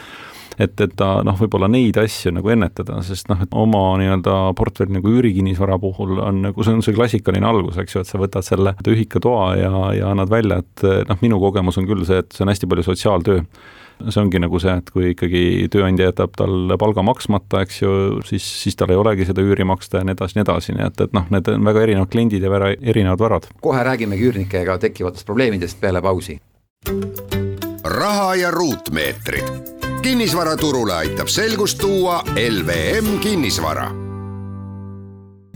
et, 0.60 0.76
et 0.80 0.94
ta 0.96 1.10
noh, 1.26 1.36
võib-olla 1.40 1.70
neid 1.72 1.98
asju 2.00 2.34
nagu 2.36 2.52
ennetada, 2.52 3.00
sest 3.06 3.30
noh, 3.32 3.40
et 3.42 3.56
oma 3.56 3.82
nii-öelda 4.00 4.36
portfelli 4.58 4.98
nagu 4.98 5.12
üürikinnisvara 5.16 5.78
puhul 5.82 6.20
on 6.20 6.42
nagu 6.48 6.66
see 6.66 6.76
on 6.76 6.84
see 6.84 6.96
klassikaline 6.96 7.46
algus, 7.48 7.80
eks 7.80 7.96
ju, 7.96 8.04
et 8.04 8.10
sa 8.10 8.20
võtad 8.20 8.46
selle 8.46 8.74
ühikatoa 8.86 9.50
ja, 9.60 9.74
ja 9.96 10.14
annad 10.14 10.32
välja, 10.32 10.60
et 10.64 10.86
noh, 11.08 11.20
minu 11.24 11.40
kogemus 11.42 11.80
on 11.80 11.88
küll 11.88 12.04
see, 12.08 12.22
et 12.22 12.34
see 12.34 12.44
on 12.46 12.52
hästi 12.52 12.70
palju 12.70 12.90
sotsiaaltöö 12.90 13.44
see 14.08 14.20
ongi 14.22 14.40
nagu 14.40 14.60
see, 14.62 14.72
et 14.80 14.90
kui 14.94 15.10
ikkagi 15.12 15.42
tööandja 15.72 16.10
jätab 16.10 16.32
talle 16.38 16.76
palga 16.80 17.04
maksmata, 17.04 17.64
eks 17.66 17.82
ju, 17.82 17.90
siis, 18.26 18.46
siis 18.62 18.78
tal 18.78 18.92
ei 18.94 19.00
olegi 19.00 19.26
seda 19.28 19.44
üüri 19.44 19.66
maksta 19.68 20.00
ja 20.00 20.08
nii 20.08 20.16
edasi, 20.16 20.38
nii 20.38 20.46
edasi, 20.46 20.76
nii 20.76 20.86
et, 20.86 21.02
et 21.06 21.16
noh, 21.16 21.26
need 21.34 21.50
on 21.52 21.68
väga 21.68 21.84
erinevad 21.86 22.12
kliendid 22.12 22.46
ja 22.46 22.52
väga 22.52 22.72
erinevad 22.80 23.26
varad. 23.26 23.50
kohe 23.60 23.82
räägimegi 23.86 24.30
üürnikega 24.30 24.78
tekkivatest 24.86 25.28
probleemidest 25.28 25.80
peale 25.80 26.02
pausi. 26.04 26.38
raha 27.84 28.34
ja 28.40 28.50
ruutmeetrid 28.54 29.79
kinnisvaraturule 30.02 30.94
aitab 30.94 31.28
selgust 31.28 31.78
tuua 31.78 32.22
LVM 32.48 33.18
kinnisvara. 33.18 33.90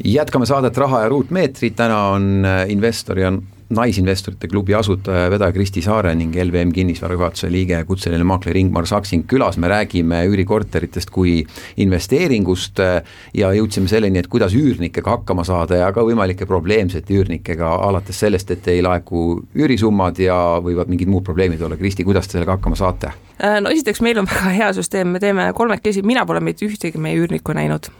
Jätkame 0.04 0.46
saadet 0.46 0.76
Raha 0.76 1.00
ja 1.00 1.08
ruutmeetrid, 1.08 1.74
täna 1.76 1.98
on 2.12 2.46
investor 2.68 3.18
ja 3.18 3.32
Naisinvestorite 3.70 4.48
Klubi 4.48 4.74
asutaja 4.74 5.24
ja 5.24 5.30
vedaja 5.30 5.52
Kristi 5.52 5.82
Saare 5.82 6.14
ning 6.14 6.36
LVM 6.36 6.72
kinnisvara 6.74 7.16
juhatuse 7.16 7.48
liige, 7.52 7.78
kutseline 7.88 8.24
maakler 8.24 8.56
Ingmar 8.60 8.86
Saksing 8.86 9.24
külas, 9.30 9.56
me 9.56 9.68
räägime 9.68 10.20
üürikorteritest 10.28 11.10
kui 11.14 11.38
investeeringust 11.80 12.80
äh, 12.84 13.16
ja 13.34 13.52
jõudsime 13.56 13.88
selleni, 13.88 14.20
et 14.20 14.28
kuidas 14.32 14.54
üürnikega 14.58 15.16
hakkama 15.16 15.46
saada 15.48 15.80
ja 15.80 15.90
ka 15.94 16.04
võimalike 16.04 16.46
probleemsete 16.46 17.16
üürnikega, 17.16 17.74
alates 17.88 18.20
sellest, 18.20 18.52
et 18.54 18.68
ei 18.68 18.84
laeku 18.84 19.42
üürisummad 19.56 20.20
ja 20.22 20.38
võivad 20.64 20.92
mingid 20.92 21.10
muud 21.10 21.24
probleemid 21.24 21.62
olla, 21.64 21.80
Kristi, 21.80 22.04
kuidas 22.04 22.28
te 22.28 22.38
sellega 22.38 22.58
hakkama 22.58 22.78
saate? 22.78 23.14
Äh, 23.40 23.60
no 23.64 23.72
esiteks, 23.72 24.04
meil 24.04 24.20
on 24.20 24.30
väga 24.30 24.54
hea 24.60 24.72
süsteem, 24.76 25.16
me 25.16 25.22
teeme 25.22 25.50
kolmekesi, 25.56 26.04
mina 26.06 26.26
pole 26.28 26.44
mitte 26.44 26.68
ühtegi 26.68 27.00
meie 27.00 27.18
üürnikku 27.22 27.56
näinud 27.56 27.92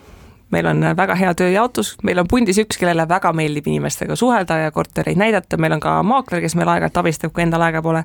meil 0.52 0.66
on 0.66 0.84
väga 0.96 1.14
hea 1.18 1.32
tööjaotus, 1.34 1.94
meil 2.02 2.20
on 2.22 2.28
pundis 2.30 2.58
üks, 2.62 2.78
kellele 2.80 3.06
väga 3.08 3.32
meeldib 3.36 3.66
inimestega 3.70 4.16
suhelda 4.16 4.58
ja 4.64 4.70
kortereid 4.74 5.18
näidata, 5.18 5.58
meil 5.60 5.76
on 5.76 5.82
ka 5.82 5.96
maakler, 6.06 6.42
kes 6.44 6.54
meil 6.58 6.70
aeg-ajalt 6.72 7.00
abistab, 7.02 7.32
kui 7.34 7.44
endal 7.46 7.62
aega 7.64 7.82
pole. 7.82 8.04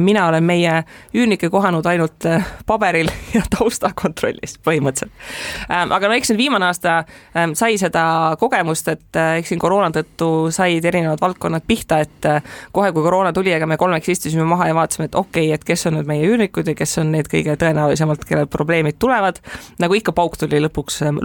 mina 0.00 0.26
olen 0.28 0.44
meie 0.44 0.82
üürnikke 1.14 1.50
kohanud 1.50 1.86
ainult 1.86 2.26
äh, 2.26 2.46
paberil 2.66 3.10
ja 3.36 3.42
taustakontrollis 3.52 4.58
põhimõtteliselt. 4.64 5.12
Ähm, 5.68 5.92
aga 5.92 6.08
no 6.08 6.16
eks 6.16 6.32
nüüd 6.32 6.40
viimane 6.40 6.68
aasta 6.68 7.02
ähm, 7.36 7.54
sai 7.58 7.76
seda 7.80 8.04
kogemust, 8.40 8.88
et 8.92 9.18
äh, 9.18 9.38
eks 9.40 9.52
siin 9.52 9.62
koroona 9.62 9.90
tõttu 9.94 10.50
said 10.54 10.84
erinevad 10.88 11.20
valdkonnad 11.22 11.66
pihta, 11.68 12.02
et 12.04 12.28
äh, 12.28 12.40
kohe, 12.72 12.92
kui 12.94 13.04
koroona 13.04 13.32
tuli, 13.36 13.52
ega 13.54 13.68
me 13.68 13.78
kolmeks 13.80 14.12
istusime 14.14 14.46
maha 14.48 14.70
ja 14.70 14.76
vaatasime, 14.78 15.08
et 15.10 15.18
okei 15.18 15.48
okay,, 15.50 15.58
et 15.58 15.66
kes 15.72 15.86
on 15.90 15.98
nüüd 15.98 16.08
meie 16.08 16.26
üürnikud 16.28 16.68
ja 16.72 16.76
kes 16.78 16.96
on 17.02 17.12
need 17.14 17.30
kõige 17.32 17.56
tõenäolisemalt, 17.60 18.26
kellel 18.28 18.50
probleemid 18.52 18.98
tulevad. 19.02 19.42
nagu 19.82 19.98
ikka, 19.98 20.14
pauk 20.16 20.38
tuli 20.40 20.60
lõpuks 20.62 21.02
ähm, 21.06 21.20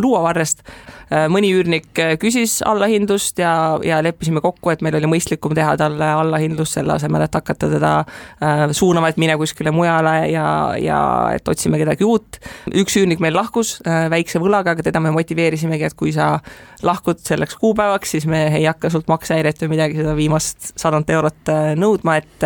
eest. 0.47 0.63
Äh, 1.07 1.27
mõni 1.31 1.53
üürnik 1.55 1.99
äh, 2.03 2.15
küsis 2.19 2.57
allahindlust 2.67 3.39
ja, 3.39 3.51
ja 3.85 4.01
leppisime 4.03 4.41
kokku, 4.43 4.73
et 4.73 4.81
meil 4.83 4.97
oli 4.99 5.07
mõistlikum 5.07 5.53
teha 5.55 5.77
talle 5.79 6.09
allahindlust 6.19 6.75
selle 6.75 6.97
asemel, 6.97 7.23
et 7.23 7.37
hakata 7.37 7.69
teda 7.71 7.91
äh, 8.03 8.65
suunama, 8.75 9.13
et 9.13 9.21
mine 9.21 9.37
kuskile 9.39 9.71
mujale 9.71 10.15
ja, 10.33 10.47
ja 10.81 10.99
et 11.35 11.47
otsime 11.47 11.79
kedagi 11.79 12.03
uut. 12.07 12.41
üks 12.75 12.97
üürnik 12.99 13.23
meil 13.23 13.35
lahkus 13.37 13.77
väikse 13.87 14.41
võlaga, 14.43 14.73
aga 14.75 14.83
teda 14.83 14.99
me 15.03 15.13
motiveerisimegi, 15.15 15.87
et 15.87 15.95
kui 15.97 16.11
sa 16.15 16.41
lahkud 16.83 17.23
selleks 17.23 17.55
kuupäevaks, 17.61 18.11
siis 18.17 18.27
me 18.27 18.43
ei 18.51 18.67
hakka 18.67 18.91
sult 18.91 19.07
maksehäiret 19.07 19.63
või 19.63 19.73
midagi 19.77 20.01
seda 20.01 20.13
viimast 20.17 20.73
sadat 20.75 21.09
eurot 21.15 21.53
nõudma, 21.79 22.17
et 22.19 22.45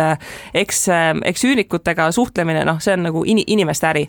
eks, 0.62 0.86
eks 1.32 1.44
üürnikutega 1.50 2.08
suhtlemine, 2.14 2.62
noh, 2.68 2.78
see 2.82 2.94
on 2.94 3.08
nagu 3.08 3.26
in, 3.28 3.42
inimeste 3.42 3.90
äri. 3.90 4.06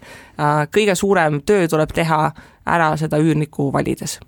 kõige 0.73 0.95
suurem 0.95 1.41
töö 1.45 1.67
tuleb 1.67 1.91
teha 1.95 2.21
ära 2.65 2.93
seda 2.98 3.20
üürnikku 3.20 3.72
valides 3.74 4.20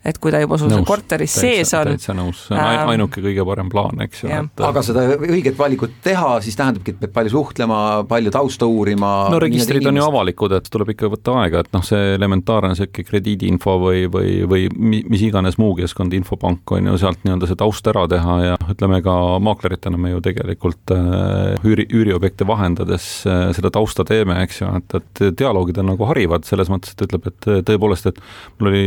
et 0.00 0.16
kui 0.16 0.32
ta 0.32 0.40
juba 0.40 0.56
sul 0.56 0.70
seal 0.72 0.84
korteris 0.88 1.34
täitsa, 1.34 1.42
sees 1.44 1.72
on. 1.76 1.90
täitsa 1.92 2.14
nõus, 2.16 2.44
see 2.46 2.56
on 2.56 2.62
ähm, 2.62 2.92
ainuke 2.94 3.20
kõige 3.20 3.44
parem 3.44 3.68
plaan, 3.72 4.00
eks 4.06 4.22
ju. 4.24 4.30
aga 4.64 4.82
seda 4.84 5.04
õiget 5.18 5.58
valikut 5.58 5.98
teha, 6.04 6.38
siis 6.44 6.56
tähendabki, 6.56 6.94
et 6.94 7.02
peab 7.02 7.12
palju 7.18 7.34
suhtlema, 7.34 7.80
palju 8.08 8.32
tausta 8.32 8.68
uurima. 8.70 9.12
no 9.32 9.40
registrid 9.42 9.84
on 9.90 10.00
ju 10.00 10.06
avalikud, 10.06 10.54
et 10.56 10.70
tuleb 10.72 10.94
ikka 10.94 11.10
võtta 11.12 11.36
aega, 11.42 11.64
et 11.64 11.72
noh, 11.76 11.84
see 11.84 12.14
elementaarne 12.14 12.72
sihuke 12.78 13.04
krediidiinfo 13.04 13.76
või, 13.82 14.06
või, 14.12 14.38
või 14.48 14.64
mis 14.80 15.26
iganes 15.26 15.60
muu 15.60 15.74
keskkond, 15.78 16.16
infopank 16.16 16.72
on 16.78 16.88
ju, 16.92 16.96
sealt 17.04 17.20
nii-öelda 17.26 17.50
see 17.50 17.60
taust 17.60 17.92
ära 17.92 18.06
teha 18.08 18.38
ja 18.46 18.56
ütleme 18.72 19.02
ka 19.04 19.18
maakleritena 19.44 20.00
me 20.00 20.14
ju 20.14 20.24
tegelikult 20.24 20.94
äh, 20.96 21.60
üüri, 21.60 21.84
üüriobjekte 21.92 22.48
vahendades 22.48 23.10
äh, 23.28 23.50
seda 23.56 23.72
tausta 23.74 24.08
teeme, 24.08 24.40
eks 24.46 24.62
ju, 24.62 24.72
et, 24.80 24.96
et 24.96 25.24
dialoogid 25.36 25.84
on 25.84 25.92
nagu 25.92 26.08
harivad 26.08 26.48
selles 26.48 26.72
mõttes, 26.72 26.96
et 26.96 27.04
ütleb, 27.04 27.28
et 27.28 27.52
tõepoolest, 27.68 28.08
et 28.08 28.24
mul 28.56 28.72
oli 28.72 28.84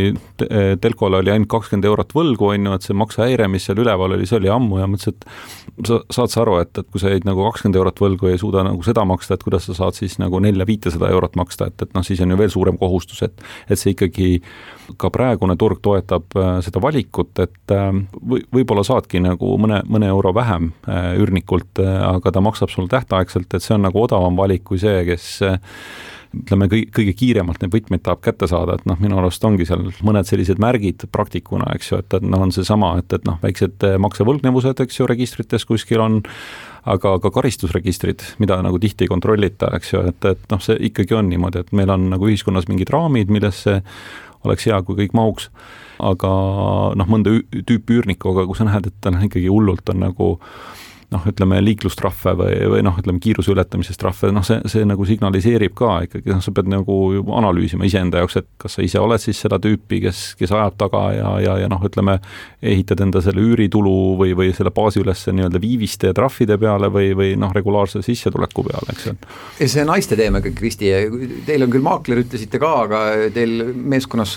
telko 0.82 1.03
Mikole 1.04 1.20
oli 1.20 1.32
ainult 1.34 1.50
kakskümmend 1.52 1.84
eurot 1.84 2.14
võlgu, 2.16 2.48
on 2.54 2.68
ju, 2.70 2.74
et 2.78 2.86
see 2.86 2.96
maksehäire, 2.96 3.48
mis 3.52 3.66
seal 3.68 3.80
üleval 3.84 4.14
oli, 4.16 4.28
see 4.30 4.38
oli 4.38 4.48
ammu 4.52 4.78
ja 4.80 4.86
mõtlesin, 4.88 5.18
et 5.20 5.90
sa 5.90 5.98
saad 6.16 6.32
sa 6.32 6.42
aru, 6.46 6.54
et, 6.64 6.72
et 6.80 6.88
kui 6.88 7.02
sa 7.02 7.12
jäid 7.12 7.26
nagu 7.28 7.44
kakskümmend 7.50 7.80
eurot 7.82 8.00
võlgu 8.00 8.30
ja 8.30 8.38
ei 8.38 8.40
suuda 8.40 8.64
nagu 8.64 8.86
seda 8.88 9.04
maksta, 9.08 9.36
et 9.36 9.44
kuidas 9.44 9.68
sa 9.68 9.76
saad 9.76 9.98
siis 9.98 10.16
nagu 10.22 10.40
nelja-viitesada 10.44 11.10
eurot 11.12 11.36
maksta, 11.40 11.68
et, 11.68 11.84
et 11.84 11.92
noh, 11.98 12.06
siis 12.08 12.22
on 12.24 12.32
ju 12.32 12.40
veel 12.40 12.54
suurem 12.54 12.80
kohustus, 12.80 13.20
et 13.28 13.44
et 13.68 13.80
see 13.80 13.92
ikkagi 13.92 14.30
ka 15.00 15.12
praegune 15.12 15.58
turg 15.60 15.84
toetab 15.84 16.40
äh, 16.40 16.56
seda 16.64 16.80
valikut, 16.84 17.36
et 17.44 17.76
äh, 17.76 17.92
või, 18.24 18.46
võib-olla 18.56 18.86
saadki 18.88 19.20
nagu 19.24 19.58
mõne, 19.60 19.82
mõne 19.92 20.08
euro 20.14 20.32
vähem 20.36 20.72
äh, 20.88 21.12
üürnikult, 21.20 21.84
aga 21.84 22.32
ta 22.32 22.44
maksab 22.44 22.72
sulle 22.72 22.92
tähtaegselt, 22.92 23.52
et 23.52 23.64
see 23.64 23.76
on 23.76 23.84
nagu 23.90 24.00
odavam 24.00 24.40
valik 24.40 24.64
kui 24.72 24.80
see, 24.80 25.04
kes 25.08 25.28
ütleme, 26.34 26.68
kõige, 26.72 26.90
kõige 26.96 27.14
kiiremalt 27.18 27.62
neid 27.62 27.74
võtmeid 27.74 28.04
tahab 28.06 28.24
kätte 28.26 28.48
saada, 28.50 28.78
et 28.80 28.88
noh, 28.90 28.98
minu 29.02 29.20
arust 29.20 29.44
ongi 29.46 29.68
seal 29.70 29.86
mõned 30.06 30.28
sellised 30.28 30.62
märgid 30.62 31.06
praktikuna, 31.14 31.70
eks 31.78 31.92
ju, 31.92 32.00
et, 32.02 32.18
et 32.18 32.26
noh, 32.26 32.42
on 32.46 32.54
seesama, 32.56 32.96
et, 33.04 33.14
et 33.14 33.28
noh, 33.30 33.38
väiksed 33.44 33.86
maksevõlgnevused, 34.02 34.82
eks 34.84 35.00
ju, 35.00 35.08
registrites 35.10 35.68
kuskil 35.70 36.02
on, 36.04 36.20
aga 36.90 37.16
ka 37.24 37.32
karistusregistrid, 37.38 38.26
mida 38.44 38.58
nagu 38.66 38.82
tihti 38.82 39.06
ei 39.06 39.12
kontrollita, 39.12 39.72
eks 39.78 39.94
ju, 39.94 40.04
et, 40.10 40.30
et 40.34 40.46
noh, 40.52 40.62
see 40.64 40.78
ikkagi 40.90 41.18
on 41.20 41.30
niimoodi, 41.32 41.64
et 41.64 41.74
meil 41.78 41.94
on 41.94 42.10
nagu 42.16 42.30
ühiskonnas 42.30 42.68
mingid 42.72 42.92
raamid, 42.94 43.32
millesse 43.34 43.80
oleks 44.44 44.68
hea, 44.68 44.80
kui 44.84 44.98
kõik 45.00 45.14
mahuks, 45.16 45.50
aga 46.04 46.32
noh, 47.00 47.10
mõnda 47.10 47.38
tüüpi 47.54 48.00
üürnikku, 48.00 48.34
aga 48.34 48.48
kui 48.50 48.60
sa 48.60 48.68
näed, 48.68 48.90
et 48.90 48.98
ta 49.04 49.14
noh, 49.14 49.24
ikkagi 49.24 49.52
hullult 49.52 49.94
on 49.94 50.04
nagu 50.04 50.34
noh, 51.14 51.24
ütleme 51.30 51.60
liiklustrahve 51.64 52.34
või, 52.40 52.58
või 52.74 52.82
noh, 52.86 52.98
ütleme 53.00 53.22
kiiruse 53.24 53.54
ületamisest 53.54 54.02
trahve, 54.02 54.32
noh, 54.36 54.46
see, 54.46 54.60
see 54.72 54.86
nagu 54.88 55.06
signaliseerib 55.08 55.76
ka 55.78 55.96
ikkagi, 56.08 56.32
noh, 56.34 56.42
sa 56.44 56.54
pead 56.56 56.70
nagu 56.72 56.98
analüüsima 57.38 57.88
iseenda 57.88 58.24
jaoks, 58.24 58.40
et 58.42 58.50
kas 58.62 58.78
sa 58.78 58.86
ise 58.86 59.02
oled 59.02 59.22
siis 59.22 59.40
seda 59.46 59.60
tüüpi, 59.62 60.02
kes, 60.08 60.24
kes 60.40 60.54
ajab 60.54 60.78
taga 60.82 61.04
ja, 61.16 61.34
ja, 61.44 61.58
ja 61.64 61.72
noh, 61.72 61.84
ütleme, 61.86 62.18
ehitad 62.64 63.04
enda 63.04 63.22
selle 63.24 63.44
üüritulu 63.44 63.96
või, 64.20 64.34
või 64.38 64.52
selle 64.56 64.74
baasi 64.74 65.02
üles 65.04 65.24
nii-öelda 65.30 65.62
viiviste 65.64 66.12
ja 66.12 66.18
trahvide 66.18 66.58
peale 66.62 66.90
või, 66.94 67.12
või 67.18 67.34
noh, 67.40 67.54
regulaarse 67.56 68.04
sissetuleku 68.06 68.66
peale, 68.68 68.96
eks 68.96 69.10
ju. 69.10 69.16
see 69.62 69.86
naiste 69.88 70.18
teema, 70.20 70.42
Kristi, 70.44 70.92
teil 71.48 71.66
on 71.66 71.74
küll 71.74 71.86
maakler, 71.86 72.24
ütlesite 72.24 72.62
ka, 72.62 72.74
aga 72.88 73.04
teil 73.36 73.74
meeskonnas 73.74 74.36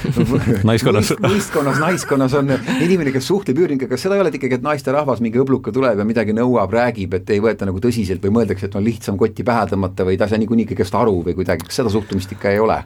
naiskonnas 0.70 1.14
võistkonnas, 1.22 1.80
naiskonnas 1.82 2.36
on 2.38 2.52
inimene, 2.54 3.12
kes 3.14 3.28
suhtleb 3.30 3.60
üürnikega, 3.64 3.94
kas 3.94 4.04
seda 4.06 4.18
ei 4.18 4.24
ole 4.24 4.32
ikkagi, 4.34 4.58
et 4.58 4.64
naisterahvas 4.64 5.22
mingi 5.24 5.40
õbluka 5.42 5.72
tuleb 5.74 6.00
ja 6.00 6.03
ja 6.04 6.08
midagi 6.08 6.36
nõuab, 6.36 6.72
räägib, 6.74 7.16
et 7.16 7.30
ei 7.32 7.40
võeta 7.42 7.66
nagu 7.68 7.80
tõsiselt 7.82 8.22
või 8.24 8.36
mõeldakse, 8.38 8.68
et 8.68 8.76
on 8.76 8.84
lihtsam 8.84 9.18
kotti 9.20 9.46
pähe 9.46 9.64
tõmmata 9.72 10.06
või 10.06 10.18
ei 10.18 10.28
saa 10.28 10.40
niikuinii 10.40 10.68
kõigest 10.68 11.00
aru 11.00 11.22
või 11.24 11.36
kuidagi, 11.38 11.66
kas 11.66 11.80
seda 11.80 11.92
suhtumist 11.92 12.36
ikka 12.36 12.52
ei 12.52 12.60
ole? 12.62 12.82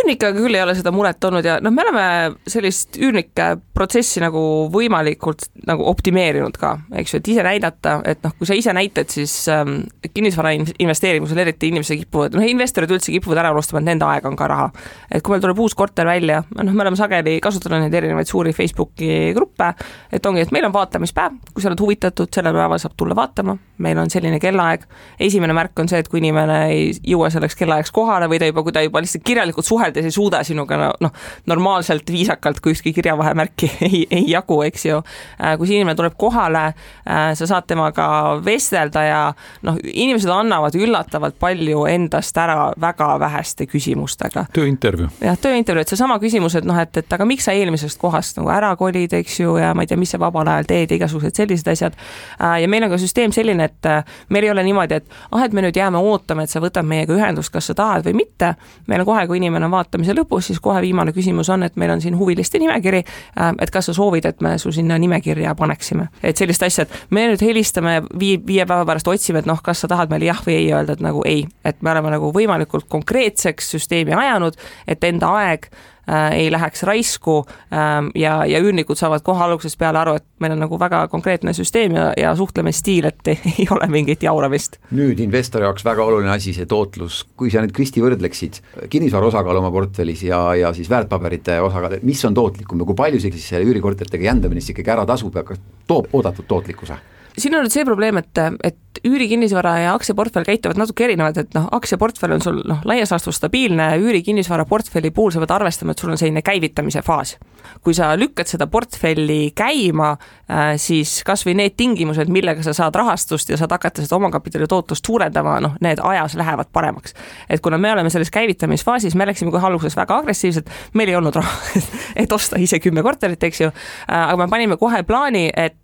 Üürnikega 0.00 0.32
küll 0.36 0.56
ei 0.56 0.62
ole 0.64 0.74
seda 0.76 0.92
muret 0.94 1.24
olnud 1.24 1.46
ja 1.46 1.58
noh, 1.62 1.72
me 1.74 1.84
oleme 1.84 2.04
sellist 2.50 2.96
üürnike 3.00 3.48
protsessi 3.76 4.22
nagu 4.22 4.42
võimalikult 4.72 5.48
nagu 5.68 5.86
optimeerinud 5.90 6.56
ka, 6.60 6.74
eks 7.00 7.14
ju, 7.14 7.20
et 7.20 7.30
ise 7.34 7.44
näidata, 7.46 7.98
et 8.08 8.22
noh, 8.24 8.34
kui 8.38 8.48
sa 8.48 8.56
ise 8.56 8.74
näitad, 8.76 9.10
siis 9.12 9.34
ähm, 9.52 9.82
kinnisvara 10.14 10.54
investeerimisel 10.56 11.42
eriti 11.44 11.70
inimesed 11.72 12.00
kipuvad, 12.02 12.36
noh, 12.36 12.46
investorid 12.46 12.92
üldse 12.94 13.12
kipuvad 13.14 13.42
ära 13.42 13.52
unustama, 13.54 13.82
et 13.82 13.88
nende 13.90 14.08
aeg 14.08 14.26
on 14.28 14.38
ka 14.38 14.48
raha. 14.50 14.70
et 15.10 15.22
kui 15.22 15.34
meil 15.34 15.44
tuleb 15.44 15.60
uus 15.62 15.76
korter 15.78 16.08
välja, 16.08 16.42
noh, 16.56 16.72
me 16.72 16.84
oleme 16.84 16.98
sageli 16.98 17.38
kasutanud 17.42 17.84
neid 17.84 17.96
erinevaid 18.00 18.30
suuri 18.30 18.54
Facebooki 18.56 19.32
gruppe, 19.36 19.72
et 20.12 20.26
ongi, 20.26 20.44
et 20.46 20.54
meil 20.54 20.66
on 20.68 20.74
vaatamispäev, 20.74 21.38
kui 21.52 21.64
sa 21.64 21.70
oled 21.72 21.84
huvitatud, 21.84 22.30
sellel 22.34 22.56
päeval 22.56 22.80
saab 22.82 22.96
tulla 22.98 23.16
vaatama, 23.18 23.56
meil 23.82 24.00
on 24.00 24.10
selline 24.12 24.40
kellaaeg, 24.42 24.86
esimene 25.22 25.56
märk 25.56 25.78
on 25.82 25.90
see, 25.90 26.00
et 26.02 26.10
kui 26.10 26.22
inimene 26.22 26.58
ei 26.72 26.90
jõua 27.12 27.30
selleks 27.32 27.56
kellaajaks 27.58 27.94
kohale 27.94 28.28
või 28.30 28.40
ta 28.40 28.48
juba, 28.48 28.64
kui 28.66 28.74
ta 28.74 28.84
juba 28.84 29.02
lihtsalt 29.02 29.24
kirjalikult 29.26 29.66
suhtleb, 29.66 29.81
suheldes 29.82 30.04
ei 30.04 30.10
suuda 30.10 30.42
sinuga 30.44 30.76
noh, 31.00 31.12
normaalselt 31.46 32.10
viisakalt, 32.12 32.60
kui 32.60 32.72
ükski 32.72 32.92
kirjavahemärki 32.92 33.70
ei, 33.88 34.06
ei 34.10 34.30
jagu, 34.30 34.62
eks 34.62 34.86
ju. 34.86 35.00
Äh, 35.42 35.56
kui 35.58 35.66
see 35.66 35.80
inimene 35.80 35.96
tuleb 35.98 36.14
kohale, 36.18 36.64
äh, 37.06 37.32
sa 37.38 37.46
saad 37.46 37.66
temaga 37.66 38.06
vestelda 38.44 39.02
ja 39.04 39.20
noh, 39.66 39.78
inimesed 39.82 40.30
annavad 40.30 40.76
üllatavalt 40.78 41.38
palju 41.40 41.86
endast 41.90 42.36
ära 42.38 42.70
väga 42.80 43.10
väheste 43.20 43.66
küsimustega. 43.66 44.46
tööintervjuu. 44.54 45.10
jah, 45.20 45.38
tööintervjuu, 45.38 45.86
et 45.86 45.94
seesama 45.94 46.18
küsimus, 46.22 46.56
et 46.58 46.68
noh, 46.68 46.78
et, 46.78 46.96
et 46.96 47.18
aga 47.18 47.26
miks 47.28 47.48
sa 47.48 47.56
eelmisest 47.56 47.98
kohast 48.00 48.38
nagu 48.38 48.52
ära 48.54 48.74
kolid, 48.78 49.12
eks 49.18 49.40
ju, 49.40 49.56
ja 49.60 49.72
ma 49.74 49.84
ei 49.84 49.90
tea, 49.90 50.00
mis 50.00 50.14
sa 50.14 50.20
vabal 50.22 50.48
ajal 50.48 50.68
teed 50.70 50.94
ja 50.94 51.00
igasugused 51.00 51.36
sellised 51.36 51.68
asjad. 51.72 51.98
Äh, 52.38 52.62
ja 52.64 52.70
meil 52.70 52.86
on 52.86 52.94
ka 52.94 53.00
süsteem 53.02 53.34
selline, 53.34 53.70
et 53.70 53.90
meil 54.32 54.46
ei 54.46 54.54
ole 54.54 54.64
niimoodi, 54.66 55.00
et 55.02 55.18
ah, 55.32 55.44
et 55.44 55.52
me 55.56 55.64
nüüd 55.64 55.76
jääme 55.76 56.00
ootama, 56.02 56.46
et 56.46 56.52
sa 56.52 56.62
võtad 56.62 56.86
meiega 56.86 57.14
ühendust, 57.16 57.52
kas 57.52 57.70
sa 57.70 57.76
tahad 57.78 58.06
või 58.06 58.22
mitte. 58.22 58.54
meil 58.86 59.02
on 59.02 59.08
kohe, 59.08 59.26
kui 59.26 59.40
inimene 59.40 59.66
on 59.66 59.71
vaatamise 59.72 60.14
lõpus, 60.16 60.50
siis 60.50 60.60
kohe 60.62 60.80
viimane 60.84 61.14
küsimus 61.16 61.50
on, 61.52 61.66
et 61.66 61.76
meil 61.80 61.94
on 61.94 62.02
siin 62.02 62.16
huviliste 62.18 62.60
nimekiri, 62.62 63.02
äh, 63.02 63.52
et 63.62 63.72
kas 63.74 63.90
sa 63.90 63.96
soovid, 63.96 64.28
et 64.28 64.40
me 64.44 64.56
su 64.62 64.72
sinna 64.72 64.98
nimekirja 64.98 65.54
paneksime. 65.58 66.08
et 66.22 66.36
sellist 66.36 66.62
asja, 66.62 66.86
et 66.86 67.10
me 67.10 67.26
nüüd 67.30 67.42
helistame 67.42 68.00
vii-, 68.18 68.40
viie 68.46 68.66
päeva 68.66 68.86
pärast 68.88 69.08
otsime, 69.08 69.42
et 69.42 69.46
noh, 69.46 69.62
kas 69.62 69.84
sa 69.84 69.88
tahad 69.88 70.10
meile 70.10 70.30
jah 70.30 70.42
või 70.46 70.58
ei 70.58 70.72
öelda, 70.72 70.96
et 70.96 71.04
nagu 71.04 71.22
ei, 71.26 71.46
et 71.64 71.82
me 71.82 71.90
oleme 71.90 72.12
nagu 72.14 72.32
võimalikult 72.34 72.88
konkreetseks 72.88 73.74
süsteemi 73.76 74.14
ajanud, 74.14 74.58
et 74.86 75.04
enda 75.04 75.32
aeg 75.42 75.70
ei 76.08 76.50
läheks 76.50 76.82
raisku 76.82 77.42
ähm, 77.72 78.10
ja, 78.18 78.42
ja 78.48 78.60
üürnikud 78.62 78.98
saavad 78.98 79.22
kohe 79.22 79.44
algusest 79.44 79.78
peale 79.78 80.00
aru, 80.00 80.16
et 80.18 80.26
meil 80.42 80.56
on 80.56 80.62
nagu 80.64 80.78
väga 80.80 81.04
konkreetne 81.12 81.54
süsteem 81.54 81.94
ja, 81.94 82.08
ja 82.18 82.32
suhtlemisstiil, 82.38 83.06
et 83.12 83.32
ei 83.52 83.68
ole 83.70 83.86
mingit 83.92 84.26
jauramist. 84.26 84.80
nüüd 84.90 85.22
investori 85.22 85.66
jaoks 85.68 85.86
väga 85.86 86.04
oluline 86.04 86.34
asi, 86.34 86.54
see 86.56 86.66
tootlus, 86.66 87.22
kui 87.38 87.52
sa 87.54 87.62
nüüd, 87.62 87.74
Kristi, 87.76 88.02
võrdleksid 88.02 88.60
kinnisvara 88.90 89.30
osakaal 89.30 89.62
oma 89.62 89.70
portfellis 89.74 90.26
ja, 90.26 90.42
ja 90.58 90.74
siis 90.76 90.90
väärtpaberite 90.90 91.60
osakaal, 91.62 92.00
mis 92.02 92.24
on 92.28 92.34
tootlikum 92.34 92.82
ja 92.82 92.90
kui 92.90 92.98
palju 92.98 93.22
see 93.22 93.34
siis 93.36 93.48
selle 93.54 93.70
üürikorteritega 93.70 94.30
jändamine 94.32 94.62
siis 94.62 94.74
ikkagi 94.74 94.96
ära 94.96 95.06
tasub 95.08 95.38
ja 95.38 95.46
kas 95.46 95.62
toob 95.86 96.10
oodatud 96.12 96.48
tootlikkuse? 96.50 96.98
Siin 97.38 97.54
on 97.56 97.64
nüüd 97.64 97.74
see 97.74 97.84
probleem, 97.88 98.18
et, 98.20 98.40
et 98.64 98.78
üürikinnisvara 99.04 99.72
ja 99.78 99.94
aktsiaportfell 99.96 100.46
käituvad 100.46 100.78
natuke 100.78 101.06
erinevad, 101.06 101.38
et 101.40 101.54
noh, 101.56 101.66
aktsiaportfell 101.74 102.36
on 102.36 102.42
sul 102.44 102.60
noh, 102.68 102.82
laias 102.88 103.10
laastus 103.12 103.38
stabiilne, 103.40 103.88
üürikinnisvara 104.02 104.66
portfelli 104.68 105.10
puhul 105.14 105.32
sa 105.34 105.42
pead 105.42 105.54
arvestama, 105.56 105.94
et 105.94 106.02
sul 106.02 106.12
on 106.12 106.20
selline 106.20 106.42
käivitamise 106.44 107.02
faas. 107.06 107.36
kui 107.82 107.94
sa 107.94 108.10
lükkad 108.18 108.46
seda 108.50 108.66
portfelli 108.66 109.52
käima, 109.56 110.16
äh, 110.50 110.74
siis 110.76 111.22
kas 111.24 111.44
või 111.46 111.54
need 111.56 111.76
tingimused, 111.78 112.28
millega 112.28 112.62
sa 112.62 112.74
saad 112.74 112.94
rahastust 112.94 113.48
ja 113.50 113.56
saad 113.56 113.70
hakata 113.72 114.02
seda 114.02 114.16
omakapitali 114.18 114.66
tootlust 114.68 115.06
suurendama, 115.06 115.58
noh, 115.62 115.76
need 115.80 116.02
ajas 116.02 116.34
lähevad 116.38 116.70
paremaks. 116.72 117.14
et 117.48 117.60
kuna 117.60 117.78
me 117.78 117.92
oleme 117.92 118.10
selles 118.10 118.30
käivitamisfaasis, 118.30 119.14
me 119.14 119.26
läksime 119.26 119.50
kohe 119.50 119.66
alguses 119.66 119.96
väga 119.96 120.18
agressiivselt, 120.18 120.70
meil 120.94 121.08
ei 121.08 121.16
olnud 121.16 121.34
raha, 121.34 121.58
et 122.22 122.32
osta 122.32 122.58
ise 122.58 122.78
kümme 122.78 123.02
korterit, 123.02 123.42
eks 123.42 123.60
ju, 123.60 123.70
äh, 123.72 124.28
aga 124.28 124.36
me 124.44 124.50
panime 124.50 124.76
kohe 124.76 125.02
plaani, 125.02 125.50
et 125.56 125.81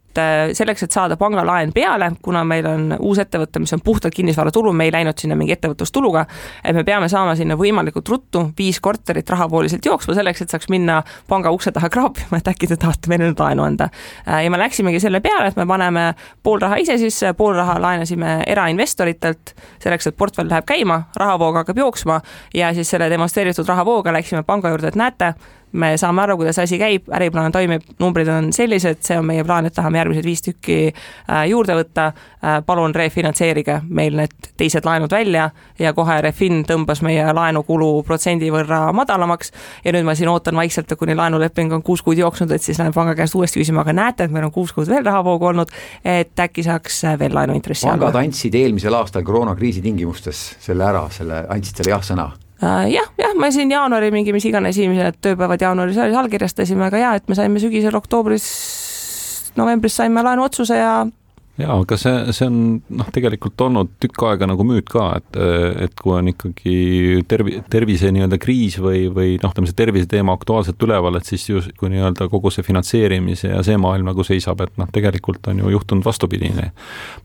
selleks, 0.52 0.82
et 0.82 0.92
saada 0.92 1.16
pangalaen 1.16 1.72
peale, 1.72 2.10
kuna 2.22 2.44
meil 2.44 2.66
on 2.66 2.94
uus 2.98 3.18
ettevõte, 3.22 3.60
mis 3.62 3.72
on 3.72 3.82
puhtalt 3.84 4.14
kinnisvaratulu, 4.14 4.72
me 4.72 4.88
ei 4.88 4.92
läinud 4.92 5.18
sinna 5.18 5.36
mingi 5.38 5.52
ettevõtlustuluga, 5.54 6.24
et 6.64 6.74
me 6.74 6.84
peame 6.84 7.08
saama 7.08 7.34
sinna 7.38 7.56
võimalikult 7.58 8.08
ruttu 8.08 8.44
viis 8.58 8.80
korterit 8.80 9.30
rahavooliselt 9.30 9.84
jooksma 9.84 10.16
selleks, 10.18 10.42
et 10.42 10.54
saaks 10.54 10.70
minna 10.72 11.02
panga 11.28 11.52
ukse 11.54 11.72
taha 11.74 11.90
kraapima, 11.92 12.40
et 12.40 12.48
äkki 12.48 12.70
te 12.70 12.78
tahate 12.80 13.10
meile 13.12 13.28
nüüd 13.28 13.42
laenu 13.42 13.66
anda. 13.66 13.90
Äh, 14.26 14.44
ja 14.44 14.50
me 14.50 14.58
läksimegi 14.58 15.00
selle 15.00 15.20
peale, 15.24 15.50
et 15.52 15.60
me 15.60 15.66
paneme 15.68 16.08
pool 16.42 16.62
raha 16.62 16.80
ise 16.82 16.98
sisse, 16.98 17.32
pool 17.38 17.54
raha 17.58 17.78
laenasime 17.82 18.42
erainvestoritelt, 18.46 19.54
selleks, 19.82 20.10
et 20.10 20.18
portfell 20.18 20.50
läheb 20.50 20.66
käima, 20.68 21.02
rahavoog 21.18 21.62
hakkab 21.62 21.84
jooksma 21.84 22.20
ja 22.54 22.72
siis 22.74 22.90
selle 22.90 23.10
demonstreeritud 23.10 23.68
rahavooga 23.68 24.12
läksime 24.16 24.42
panga 24.46 24.72
juurde, 24.72 24.92
et 24.92 24.98
näete, 24.98 25.34
me 25.72 25.96
saame 26.00 26.22
aru, 26.22 26.37
kuidas 26.40 26.58
asi 26.58 26.78
käib, 26.80 27.08
äriplaan 27.14 27.52
toimib, 27.52 27.84
numbrid 28.00 28.28
on 28.32 28.52
sellised, 28.54 29.02
see 29.04 29.18
on 29.18 29.26
meie 29.28 29.44
plaan, 29.44 29.68
et 29.68 29.75
tahame 29.76 30.00
järgmised 30.00 30.26
viis 30.26 30.42
tükki 30.44 30.78
äh, 30.88 31.44
juurde 31.50 31.76
võtta. 31.78 32.10
Äh, 32.38 32.60
palun 32.66 32.94
refinantseerige 32.94 33.80
meil 33.90 34.16
need 34.18 34.50
teised 34.58 34.87
laenud 34.87 35.10
välja 35.12 35.48
ja 35.78 35.92
kohe 35.94 36.20
Refin 36.22 36.62
tõmbas 36.68 37.02
meie 37.02 37.25
laenukulu 37.34 38.04
protsendi 38.06 38.50
võrra 38.54 38.92
madalamaks. 38.94 39.52
ja 39.84 39.92
nüüd 39.92 40.06
ma 40.06 40.14
siin 40.14 40.30
ootan 40.30 40.56
vaikselt, 40.56 40.94
kuni 40.98 41.16
laenuleping 41.18 41.72
on 41.75 41.82
kuus 41.82 42.02
kuud 42.06 42.18
jooksnud, 42.18 42.52
et 42.54 42.62
siis 42.62 42.78
lähen 42.78 42.94
panga 42.94 43.14
käest 43.18 43.34
uuesti 43.34 43.60
küsima, 43.60 43.82
aga 43.82 43.92
näete, 43.92 44.25
et 44.25 44.34
meil 44.34 44.46
on 44.48 44.54
kuus 44.54 44.72
kuud 44.72 44.88
veel 44.88 45.04
rahavoogu 45.04 45.50
olnud, 45.52 45.75
et 46.04 46.38
äkki 46.40 46.62
saaks 46.62 47.02
veel 47.18 47.34
laenuintressi. 47.34 47.87
pangad 47.90 48.22
andsid 48.22 48.54
eelmisel 48.54 48.94
aastal 48.94 49.26
koroonakriisi 49.26 49.82
tingimustes 49.82 50.44
selle 50.62 50.87
ära, 50.87 51.08
selle, 51.10 51.44
andsid 51.50 51.82
selle 51.82 51.96
jah-sõna 51.96 52.30
Äh, 52.30 52.48
jah, 52.62 53.12
jah, 53.18 53.34
me 53.38 53.50
siin 53.54 53.70
jaanuari 53.70 54.10
mingi 54.14 54.32
mis 54.34 54.46
iganes 54.48 54.76
esimesed 54.76 55.20
tööpäevad 55.22 55.62
jaanuaris 55.62 55.98
allkirjastasime, 55.98 56.88
aga 56.88 57.02
jaa, 57.02 57.14
et 57.20 57.28
me 57.30 57.38
saime 57.38 57.62
sügisel, 57.62 57.94
oktoobris, 57.98 58.48
novembris 59.56 59.98
saime 60.00 60.22
laenuotsuse 60.26 60.78
ja 60.80 60.94
jaa, 61.58 61.76
aga 61.82 61.96
see, 61.98 62.32
see 62.36 62.46
on 62.46 62.58
noh, 63.00 63.08
tegelikult 63.14 63.60
olnud 63.66 63.90
tükk 64.02 64.24
aega 64.28 64.48
nagu 64.50 64.66
müüt 64.66 64.86
ka, 64.90 65.08
et, 65.18 65.38
et 65.86 65.96
kui 65.98 66.14
on 66.14 66.30
ikkagi 66.30 66.76
tervi-, 67.30 67.58
tervise 67.70 68.12
nii-öelda 68.14 68.38
kriis 68.42 68.78
või, 68.82 69.06
või 69.14 69.36
noh, 69.42 69.52
ütleme 69.52 69.70
see 69.70 69.78
tervise 69.78 70.08
teema 70.10 70.36
aktuaalselt 70.38 70.86
üleval, 70.86 71.18
et 71.18 71.28
siis 71.28 71.48
justkui 71.50 71.90
nii-öelda 71.94 72.28
kogu 72.32 72.52
see 72.54 72.66
finantseerimise 72.66 73.52
ja 73.52 73.64
see 73.66 73.78
maailm 73.80 74.12
nagu 74.12 74.26
seisab, 74.26 74.62
et 74.64 74.78
noh, 74.80 74.90
tegelikult 74.94 75.50
on 75.50 75.64
ju 75.64 75.74
juhtunud 75.74 76.06
vastupidine 76.06 76.70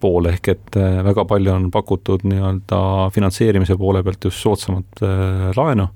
pool, 0.01 0.31
ehk 0.33 0.53
et 0.55 0.81
äh, 0.81 0.99
väga 1.05 1.27
palju 1.29 1.53
on 1.53 1.69
pakutud 1.73 2.25
nii-öelda 2.27 2.83
finantseerimise 3.13 3.77
poole 3.79 4.03
pealt 4.05 4.29
just 4.29 4.41
soodsamat 4.41 5.05
äh, 5.05 5.49
laenu 5.57 5.89